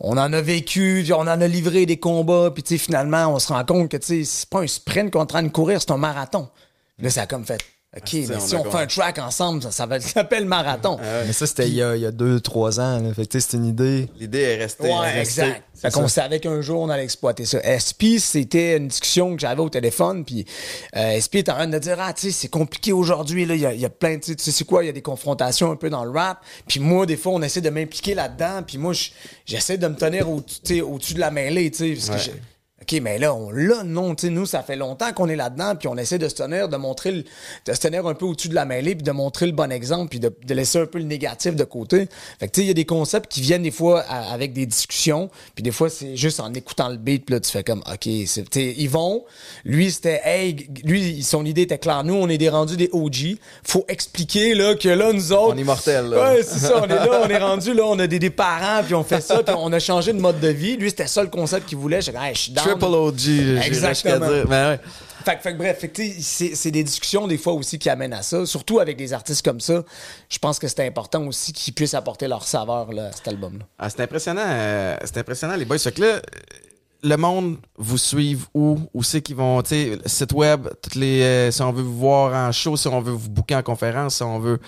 [0.00, 3.64] on en a vécu, on en a livré des combats, puis finalement, on se rend
[3.64, 6.48] compte que c'est pas un sprint qu'on est en train de courir, c'est un marathon.
[6.98, 7.60] Là, ça a comme fait
[7.96, 10.98] «OK, mais si on fait un track ensemble, ça, ça va- ça s'appelle marathon.
[11.26, 13.00] mais ça, c'était il y a, il y a deux, trois ans.
[13.00, 13.14] là.
[13.14, 14.08] Fait que tu sais, c'est une idée.
[14.20, 14.84] L'idée est restée.
[14.84, 15.42] Ouais, restée.
[15.42, 15.62] exact.
[15.78, 17.58] Fait qu'on savait qu'un jour, on allait exploiter ça.
[17.62, 20.46] SP, c'était une discussion que j'avais au téléphone, puis
[20.96, 23.60] euh, SP était en train de dire, ah, tu sais, c'est compliqué aujourd'hui, là, il
[23.60, 24.92] y a, il y a plein, tu sais, tu sais, c'est quoi, il y a
[24.92, 28.14] des confrontations un peu dans le rap, puis moi, des fois, on essaie de m'impliquer
[28.14, 29.10] là-dedans, puis moi, je-
[29.44, 32.30] j'essaie de me tenir au, tu sais, au-dessus de la mêlée, tu sais, parce que
[32.32, 32.40] j'ai-
[32.88, 35.74] OK, mais là, on l'a, non, tu sais, nous, ça fait longtemps qu'on est là-dedans,
[35.74, 37.24] puis on essaie de se tenir, de montrer, le-
[37.66, 40.10] de se tenir un peu au-dessus de la mêlée, puis de montrer le bon exemple,
[40.10, 42.08] puis de, de laisser un peu le négatif de côté.
[42.38, 44.52] Fait que, tu sais, il y a des concepts qui viennent des fois à- avec
[44.52, 47.64] des discussions, puis des fois, c'est juste en écoutant le beat, puis là, tu fais
[47.64, 49.24] comme, OK, c'est, tu sais, Yvon,
[49.64, 52.04] lui, c'était, hey, lui, son idée était claire.
[52.04, 53.36] Nous, on est des rendus des OG.
[53.64, 55.54] Faut expliquer, là, que là, nous autres.
[55.54, 56.34] On est mortels, là.
[56.34, 58.84] Ouais, c'est ça, on est là, on est rendu, là, on a des, des parents,
[58.84, 60.76] puis on fait ça, puis on a changé de mode de vie.
[60.76, 61.96] Lui, c'était ça le concept qu'il voulait.
[61.96, 62.52] Hey, je suis.
[62.78, 64.28] Triple OG, Exactement.
[64.28, 64.44] dire.
[64.48, 64.80] Mais ouais.
[65.24, 65.84] Fait, que- fait que bref,
[66.54, 69.58] c'est des discussions des fois aussi qui amènent à ça, surtout avec des artistes comme
[69.60, 69.82] ça.
[70.28, 73.64] Je pense que c'est important aussi qu'ils puissent apporter leur saveur là, à cet album-là.
[73.78, 74.42] Ah, c'est impressionnant.
[74.46, 75.78] euh, c'est impressionnant, les boys.
[75.78, 76.20] Fait que là,
[77.02, 78.78] le monde vous suive où?
[78.94, 81.98] Où c'est qu'ils vont, tu sais, site web, toutes les, euh, si on veut vous
[81.98, 84.60] voir en show, si on veut vous booker en conférence, si on veut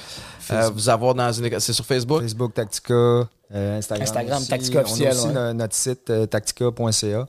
[0.50, 1.60] euh, vous avoir dans une école.
[1.60, 2.20] C'est sur Facebook?
[2.22, 4.02] Facebook Tactica, euh, Instagram.
[4.08, 4.48] Instagram, aussi.
[4.48, 5.54] Tactica On officiel, a aussi ouais.
[5.54, 7.26] notre site euh, tactica.ca.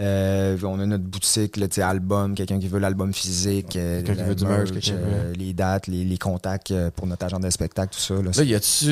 [0.00, 4.18] Euh, on a notre boutique, là, album, quelqu'un qui veut l'album physique, euh, Quelqu'un qui
[4.20, 7.38] la veut du merch, qui euh, les dates, les, les contacts euh, pour notre agent
[7.38, 8.14] de spectacle, tout ça.
[8.14, 8.86] Là, Là, y a-tu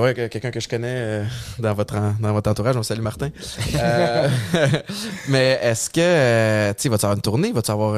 [0.00, 1.22] ouais, que- quelqu'un que je connais
[1.58, 2.76] dans, votre, en- dans votre entourage?
[2.76, 3.28] On salue Martin.
[5.28, 7.52] Mais est-ce que, tu sais, va-tu avoir une tournée?
[7.52, 7.94] Va-tu avoir,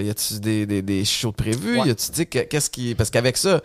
[0.00, 1.80] y a-tu des, des, des shows prévus?
[1.80, 1.88] Ouais.
[1.88, 2.94] Y a-tu, qu'est-ce qui.
[2.94, 3.60] Parce qu'avec ça,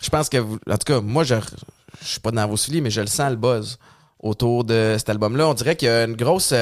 [0.00, 0.58] je pense que vous.
[0.68, 1.34] En tout cas, moi, je,
[2.02, 3.78] je suis pas dans vos souliers, mais je le sens le buzz
[4.20, 5.48] autour de cet album-là.
[5.48, 6.54] On dirait qu'il y a une grosse.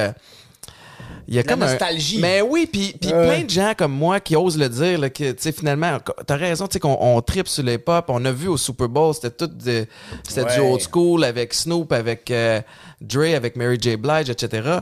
[1.30, 2.18] Euh, il y a La comme un- nostalgie.
[2.20, 3.26] mais oui, puis puis Ouais.
[3.28, 6.36] plein de gens comme moi qui osent le dire, là, que, tu sais, finalement, t'as
[6.36, 8.04] raison, tu sais, qu'on on tripe sur les pop.
[8.08, 9.86] On a vu au Super Bowl, c'était tout de-
[10.28, 12.60] c'était du old school avec Snoop, avec euh,
[13.00, 13.96] Dre, avec Mary J.
[13.96, 14.78] Blige, etc.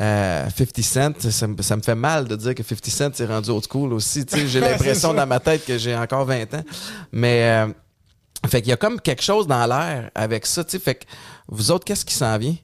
[0.00, 3.26] Euh, 50 Cent, ça, me- ça me fait mal de dire que 50 Cent s'est
[3.26, 4.24] rendu old school aussi.
[4.26, 4.60] tu sais, J'ai
[5.00, 6.62] l'impression dans ma tête que j'ai encore 20 ans.
[7.12, 7.66] Mais, euh,
[8.46, 10.78] fait qu'il y a comme quelque chose dans l'air avec ça, tu sais.
[10.78, 11.04] Fait que
[11.48, 12.54] vous autres, qu'est-ce qui s'en vient?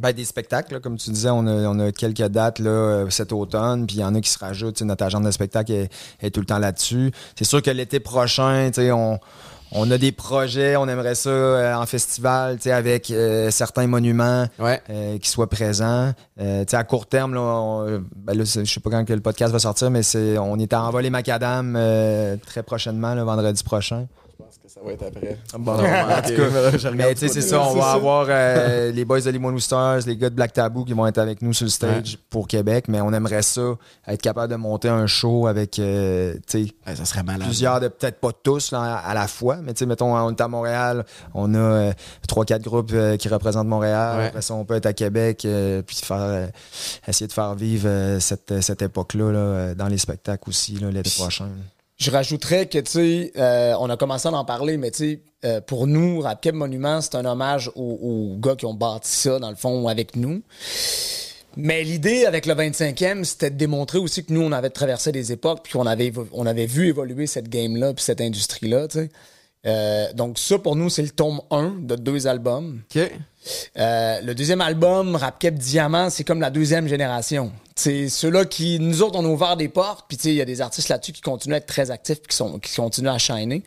[0.00, 3.10] Ben, des spectacles, là, comme tu disais, on a, on a quelques dates là, euh,
[3.10, 4.80] cet automne, puis il y en a qui se rajoutent.
[4.82, 5.90] Notre agent de spectacle est,
[6.20, 7.10] est tout le temps là-dessus.
[7.36, 9.18] C'est sûr que l'été prochain, tu sais, on,
[9.72, 13.86] on a des projets, on aimerait ça euh, en festival, tu sais, avec euh, certains
[13.86, 14.80] monuments Ouais.
[14.88, 16.12] euh, qui soient présents.
[16.40, 19.52] Euh, tu sais, à court terme, là, ben je sais pas quand que le podcast
[19.52, 24.06] va sortir, mais c'est, on est à envoler macadam euh, très prochainement, le vendredi prochain.
[24.78, 25.38] Ça va être après.
[25.58, 29.20] Bon, en tout cas, Mais tu sais, c'est ça, on va avoir euh, les boys
[29.20, 31.70] de Limoilou Stars, les gars de Black Taboo qui vont être avec nous sur le
[31.70, 33.74] stage pour Québec, mais on aimerait ça,
[34.06, 37.46] être capable de monter un show avec, euh, tu sais, Ouais, ça serait malade.
[37.48, 40.40] plusieurs, de peut-être pas tous là, à la fois, mais tu sais, mettons, on est
[40.40, 41.04] à Montréal,
[41.34, 41.92] on a euh,
[42.28, 44.18] trois, quatre groupes euh, qui représentent Montréal.
[44.18, 44.26] Ouais.
[44.26, 46.46] Après ça, on peut être à Québec, euh, puis faire, euh,
[47.06, 50.90] essayer de faire vivre euh, cette, cette époque-là là, euh, dans les spectacles aussi là,
[50.90, 51.48] l'été prochain.
[51.98, 55.20] Je rajouterais que, tu sais, euh, on a commencé à en parler, mais tu sais,
[55.44, 59.10] euh, pour nous, Rap Keb Monument, c'est un hommage aux, aux gars qui ont bâti
[59.10, 60.42] ça, dans le fond, avec nous.
[61.56, 65.32] Mais l'idée avec le 25e, c'était de démontrer aussi que nous, on avait traversé des
[65.32, 69.10] époques, puis qu'on avait, on avait vu évoluer cette game-là, puis cette industrie-là, tu sais.
[69.66, 72.80] Euh, donc ça, pour nous, c'est le tome 1 de deux albums.
[72.94, 73.02] OK.
[73.76, 77.52] Euh, le deuxième album, Rap Keb Diamant, c'est comme la deuxième génération.
[77.78, 80.40] C'est ceux-là qui, nous autres, on a ouvert des portes, puis tu sais, il y
[80.40, 83.18] a des artistes là-dessus qui continuent à être très actifs, qui, sont, qui continuent à
[83.18, 83.62] shiner.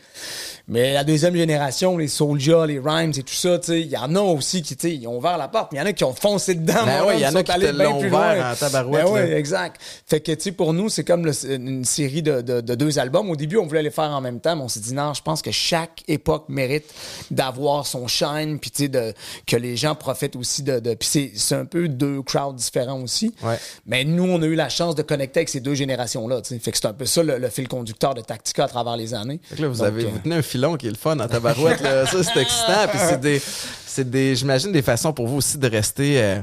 [0.67, 3.95] Mais la deuxième génération, les Soulja, les Rhymes et tout ça, tu sais, il y
[3.95, 5.87] en a aussi qui, tu sais, ils ont ouvert la porte, mais il y en
[5.87, 6.85] a qui ont foncé dedans.
[6.85, 8.51] Ben mon ouais, il y en a qui allés bien plus ouvert loin.
[8.51, 9.81] en tabarouette, Ben ouais, exact.
[10.05, 12.99] Fait que, tu sais, pour nous, c'est comme le- une série de, de- de deux
[12.99, 13.29] albums.
[13.29, 15.21] Au début, on voulait les faire en même temps, mais on s'est dit, non, je
[15.21, 16.85] pense que chaque époque mérite
[17.31, 19.13] d'avoir son shine, puis tu sais,
[19.47, 20.79] que les gens profitent aussi de.
[20.79, 23.33] de puis c'est- c'est un peu deux crowds différents aussi.
[23.41, 23.57] Ouais.
[23.85, 26.41] Mais nous, on a eu la chance de connecter avec ces deux générations-là.
[26.43, 29.13] Fait que c'est un peu ça le, le fil conducteur de Tactica à travers les
[29.13, 29.39] années.
[29.43, 31.19] Fait que là, vous, Donc, avez, euh, vous tenez un filon qui est le fun
[31.19, 31.81] en tabarouette.
[31.81, 32.05] là.
[32.05, 32.87] Ça, c'est excitant.
[32.89, 33.41] Puis c'est des,
[33.85, 36.39] c'est des, j'imagine, des façons pour vous aussi de rester euh,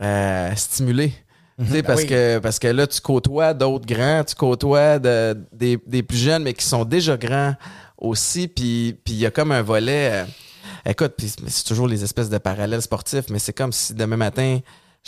[0.00, 1.12] euh, stimulé.
[1.58, 2.06] Tu sais, parce, oui.
[2.08, 6.42] que, parce que là, tu côtoies d'autres grands, tu côtoies de- des, des plus jeunes,
[6.42, 7.54] mais qui sont déjà grands
[7.96, 8.46] aussi.
[8.46, 10.10] Puis puis il y a comme un volet.
[10.12, 10.24] euh,
[10.84, 11.14] écoute,
[11.48, 14.58] c'est toujours les espèces de parallèles sportifs, mais c'est comme si demain matin,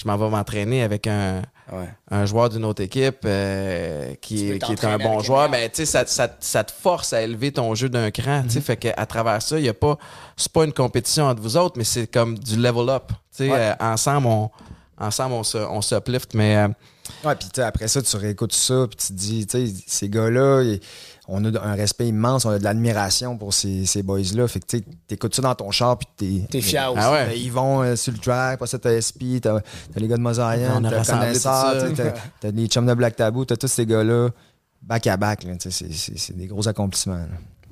[0.00, 1.86] je m'en vais m'entraîner avec un, Ouais.
[2.10, 5.76] un joueur d'une autre équipe euh, qui, est, qui est un bon joueur, mais tu
[5.76, 8.42] sais, ça, ça, ça te force à élever ton jeu d'un cran.
[8.44, 9.98] tu sais, Fait qu'à travers ça, il y a pas.
[10.34, 13.08] C'est pas une compétition entre vous autres, mais c'est comme du level up.
[13.36, 13.58] Tu sais, Ouais.
[13.58, 14.50] euh, ensemble, on,
[14.98, 16.68] ensemble, on se, on s'uplift, mais euh,
[17.24, 20.62] Ouais, puis après ça, tu réécoutes ça, puis tu te dis, tu sais, ces gars-là,
[20.62, 20.80] ils-
[21.30, 24.48] on a un respect immense, on a de l'admiration pour ces, ces boys-là.
[24.48, 26.46] Fait que tu sais, t'écoutes ça dans ton char, puis t'es.
[26.48, 27.00] T'es fier aussi.
[27.04, 27.26] Ah ouais.
[27.26, 29.60] Ben, Ils vont euh, sur le track, après ça, t'as SP, t'as
[29.96, 30.56] les gars de a
[30.90, 31.74] t'as Connaisseur,
[32.40, 34.30] t'as les chums de Black Taboo, t'as tous ces gars-là
[34.82, 35.46] back à back.
[35.60, 37.14] C'est c'est- c'est des gros accomplissements.
[37.16, 37.26] là.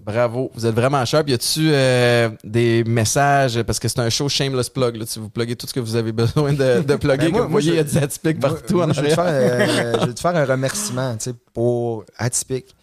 [0.04, 0.50] bravo.
[0.54, 1.28] Vous êtes vraiment sharp.
[1.28, 5.28] Y a-tu euh, des messages, parce que c'est un show shameless plug, là, si vous
[5.30, 7.70] pluguez tout ce que vous avez besoin de, de plugger, Ben, moi- vous moi, voyez,
[7.72, 10.06] il y a des atypiques partout Moi, en moi, je, vais te faire, euh, je
[10.06, 12.75] vais te faire un remerciement tu sais, pour Atypique.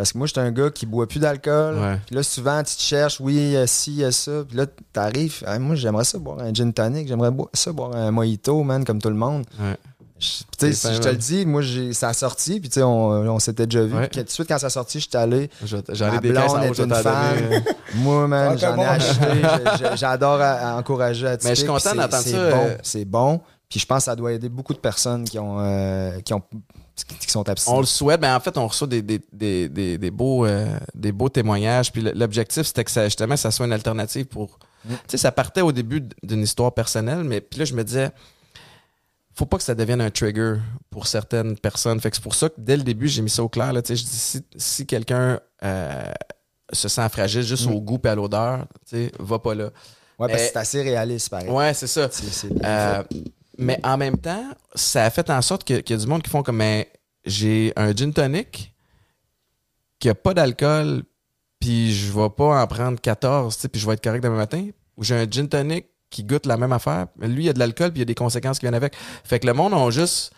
[0.00, 1.76] Parce que moi, je suis un gars qui boit plus d'alcool.
[1.78, 1.98] Ouais.
[2.06, 4.44] Puis là, souvent, tu te cherches, oui, euh, ci, euh, ça.
[4.48, 5.42] Puis là, t'arrives.
[5.46, 7.06] Ah, moi, j'aimerais ça boire un gin tonic.
[7.06, 9.44] J'aimerais bo- ça boire un mojito, man, comme tout le monde.
[9.60, 9.76] Ouais.
[10.18, 12.60] Je- puis tu sais, C'est si je te le dis, moi, ça a sorti.
[12.60, 13.94] Puis tu sais, on, on s'était déjà vu.
[13.94, 14.08] Ouais.
[14.08, 15.50] Puis tout de suite, quand ça a sorti, j'étais allé.
[15.64, 17.62] Je- J'en ai des est une fan.
[17.96, 19.26] Moi, man, j'en ai acheté.
[19.96, 21.44] J'adore à- à encourager Atypique.
[21.48, 22.64] Mais je suis content d'entendre c'est- ça, C'est bon.
[22.66, 23.40] euh, C'est bon.
[23.68, 26.42] Puis je pense que ça doit aider beaucoup de personnes qui ont, euh, qui ont,
[27.04, 27.76] qui sont abstinents.
[27.76, 28.20] On le souhaite.
[28.20, 31.92] Ben, en fait, on reçoit des, des, des, des, des beaux, euh, des beaux témoignages.
[31.92, 34.58] Puis l'objectif, c'était que ça, justement, ça soit une alternative pour.
[34.88, 38.10] Tu sais, ça partait au début d'une histoire personnelle, mais puis là, je me disais,
[39.34, 40.56] faut pas que ça devienne un trigger
[40.90, 42.00] pour certaines personnes.
[42.00, 43.72] Fait que c'est pour ça que dès le début, j'ai mis ça au clair.
[43.72, 46.12] Là, tu sais, je dis, si, si quelqu'un euh,
[46.72, 49.64] se sent fragile juste au goût et à l'odeur, tu sais, va pas là.
[50.18, 51.48] Ouais, parce Mais- que c'est assez réaliste, pareil.
[51.48, 52.08] Ouais, c'est ça.
[52.10, 53.02] C'est- c'est bien Euh,
[53.60, 54.44] mais en même temps,
[54.74, 56.62] ça a fait en sorte qu'il y a du monde qui font comme
[57.24, 58.74] j'ai un gin tonic
[59.98, 61.02] qui a pas d'alcool,
[61.60, 64.36] puis je vais pas en prendre 14, tu sais, puis je vais être correct demain
[64.36, 64.66] matin.
[64.96, 67.58] Ou j'ai un gin tonic qui goûte la même affaire, lui, il y a de
[67.58, 68.96] l'alcool, puis il y a des conséquences qui viennent avec.
[69.24, 70.32] Fait que le monde a juste.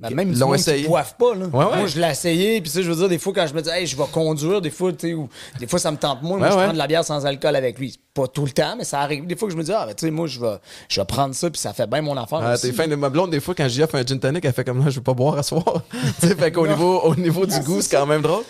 [0.00, 0.82] Ben, même Ils l'ont essayé.
[0.82, 1.46] qui boivent pas, là.
[1.46, 1.76] Ouais, ouais.
[1.78, 3.86] Moi, je l'ai essayé, puis je veux dire, des fois, quand je me dis, hey,
[3.86, 5.28] je vais conduire, des fois, tu sais, ou
[5.58, 6.64] des fois, ça me tente moins, moi, Ouais, je ouais.
[6.64, 7.98] prends de la bière sans alcool avec lui.
[8.14, 9.26] Pas tout le temps, mais ça arrive.
[9.26, 10.56] Des fois que je me dis, ah, ben, tu sais, moi, je vais,
[10.88, 12.40] je vais prendre ça, puis ça fait bien mon affaire.
[12.42, 14.52] Ah, t'es fin de ma blonde, des fois, quand j'y offre un gin tonic, elle
[14.52, 15.82] fait comme là, je veux pas boire à soir.
[16.20, 18.44] Tu sais, fait qu'au niveau, au niveau du goût, c'est quand même drôle.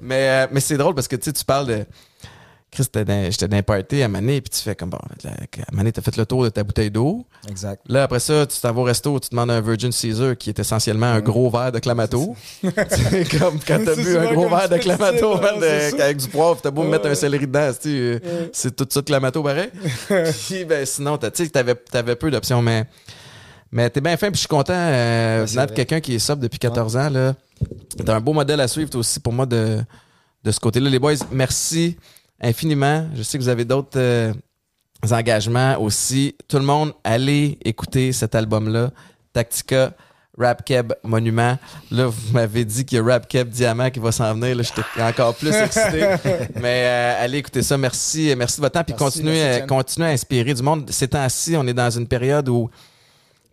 [0.00, 1.84] Mais, euh, mais c'est drôle parce que tu sais, tu parles de.
[2.70, 3.04] Chris, j'étais
[3.48, 6.26] dans un party à Mané, puis tu fais comme bon, à Mané, t'as fait le
[6.26, 7.24] tour de ta bouteille d'eau.
[7.48, 7.80] Exact.
[7.88, 10.58] Là, après ça, tu t'en vas au resto, tu demandes un Virgin Caesar qui est
[10.58, 12.34] essentiellement un gros verre de Clamato.
[12.62, 15.92] C'est comme quand t'as C'est bu un gros verre de Clamato, c'est man, ça, c'est
[15.92, 16.04] de- ça.
[16.04, 18.18] avec du poivre, t'as beau me mettre un céleri dedans, c'est-tu, euh,
[18.52, 19.70] c'est tout ça de Clamato pareil.
[20.46, 22.84] Puis, ben, sinon, tu sais, t'avais, t'avais peu d'options, mais,
[23.70, 26.16] mais t'es bien fin, puis je suis content, euh, Ouais, c'est venant de quelqu'un qui
[26.16, 27.34] est sobre depuis 14 ans, là.
[28.04, 29.78] T'as un beau modèle à suivre, toi aussi, pour moi, de,
[30.44, 30.90] de ce côté-là.
[30.90, 31.96] Les boys, merci
[32.40, 33.08] infiniment.
[33.14, 34.32] Je sais que vous avez d'autres euh,
[35.10, 36.34] engagements aussi.
[36.48, 38.90] Tout le monde, allez écouter cet album-là,
[39.32, 39.92] Tactica.
[40.38, 41.56] Rap Keb Monument.
[41.90, 44.54] Là, vous m'avez dit qu'il y a Rap Keb Diamant qui va s'en venir.
[44.54, 46.14] Là, j'étais encore plus excité.
[46.60, 47.78] Mais euh, allez écouter ça.
[47.78, 48.84] Merci, merci de votre temps.
[48.84, 50.90] Puis Merci, continuez, merci, euh, continuez à inspirer du monde.
[50.90, 52.68] Ces temps-ci, on est dans une période où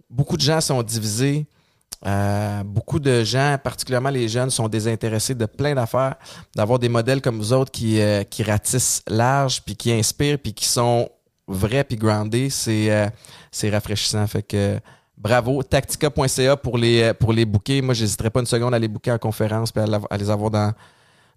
[0.09, 1.45] beaucoup de gens sont divisés.
[2.05, 6.15] Euh, beaucoup de gens, particulièrement les jeunes, sont désintéressés de plein d'affaires.
[6.55, 10.53] D'avoir des modèles comme vous autres qui, euh, qui ratissent large, puis qui inspirent, puis
[10.53, 11.09] qui sont
[11.47, 13.07] vrais, puis groundés, c'est euh,
[13.51, 14.25] c'est rafraîchissant.
[14.27, 14.79] Fait que
[15.17, 15.63] bravo.
[15.63, 17.81] Tactica.ca pour les, euh, pour les bouquets.
[17.81, 20.73] Moi, j'hésiterais pas une seconde à les booker en conférence, puis à les avoir dans,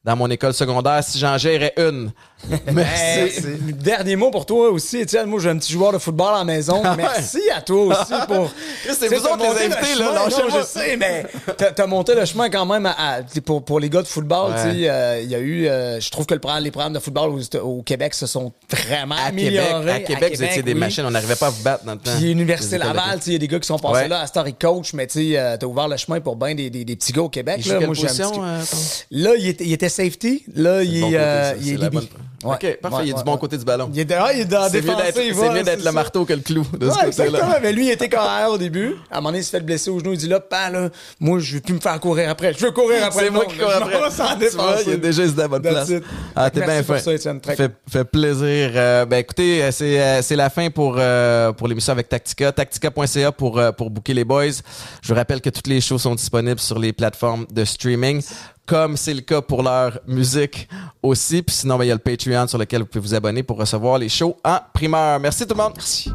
[0.06, 2.12] dans mon école secondaire si j'en gérais une.
[2.72, 3.02] Merci.
[3.18, 3.32] Hey,
[3.72, 5.26] Dernier mot pour toi aussi, Étienne.
[5.26, 6.80] Moi, j'ai un petit joueur de football à la maison.
[6.84, 6.94] Ah.
[6.96, 8.50] Merci à toi aussi pour.
[8.84, 10.12] C'est vous autres les le invités, là.
[10.14, 10.28] Non,
[10.60, 11.26] je sais, mais
[11.56, 14.52] t'as monté le chemin quand même à- à- pour, pour les gars de football.
[14.52, 14.72] Ouais.
[14.88, 15.66] euh, Il y a eu.
[15.66, 17.32] euh, je trouve que le les programmes de football
[17.62, 19.90] au Québec se sont vraiment À Québec, améliorés.
[19.92, 21.04] à Québec, vous étiez des machines.
[21.04, 22.12] On n'arrivait pas à vous battre dans le temps.
[22.18, 24.08] Puis Université Laval, il y a des gars qui sont passés Ouais.
[24.08, 24.20] là.
[24.20, 26.96] À ils coach, mais tu euh, t'as ouvert le chemin pour bien des, des, des
[26.96, 27.64] petits gars au Québec.
[27.66, 27.80] Là.
[27.80, 30.44] Moi, j'ai un petit- position, Là, il était safety.
[30.54, 31.94] Là, il, le bon est, côté, euh, ça, il est la DB.
[31.96, 32.08] bonne-
[32.44, 32.54] Ouais.
[32.54, 32.96] OK, parfait.
[32.96, 33.90] Ouais, il est ouais, du bon côté du ballon.
[33.92, 36.66] Il est, ah, il est dans la C'est mieux d'être le marteau que le clou
[36.78, 37.58] de ce côté-là.
[37.62, 38.96] Mais lui, il était carrière au début.
[39.10, 40.12] À un moment donné, il s'est fait blesser au genou.
[40.12, 42.52] Il dit là, pas là, moi, je veux plus me faire courir après.
[42.52, 43.24] Je veux courir après.
[43.24, 43.98] C'est moi qui cours après.
[44.38, 45.90] Tu vois, il est déjà à la bonne place.
[46.34, 46.98] Ah, t'es bien fin.
[46.98, 48.70] fait, fait plaisir.
[48.74, 52.52] Euh, ben écoutez, euh, c'est euh, c'est la fin pour l'émission avec Tactica.
[52.52, 54.46] Tactica.ca pour pour booker les boys.
[55.02, 58.22] Je vous rappelle que toutes les shows sont disponibles sur les plateformes de streaming,
[58.66, 60.68] comme c'est le cas pour leur musique
[61.02, 61.42] aussi.
[61.42, 62.00] Puis sinon, ben, il y a le
[62.48, 65.20] sur lequel vous pouvez vous abonner pour recevoir les shows en primeur.
[65.20, 65.72] Merci tout le monde.
[65.76, 66.10] Merci.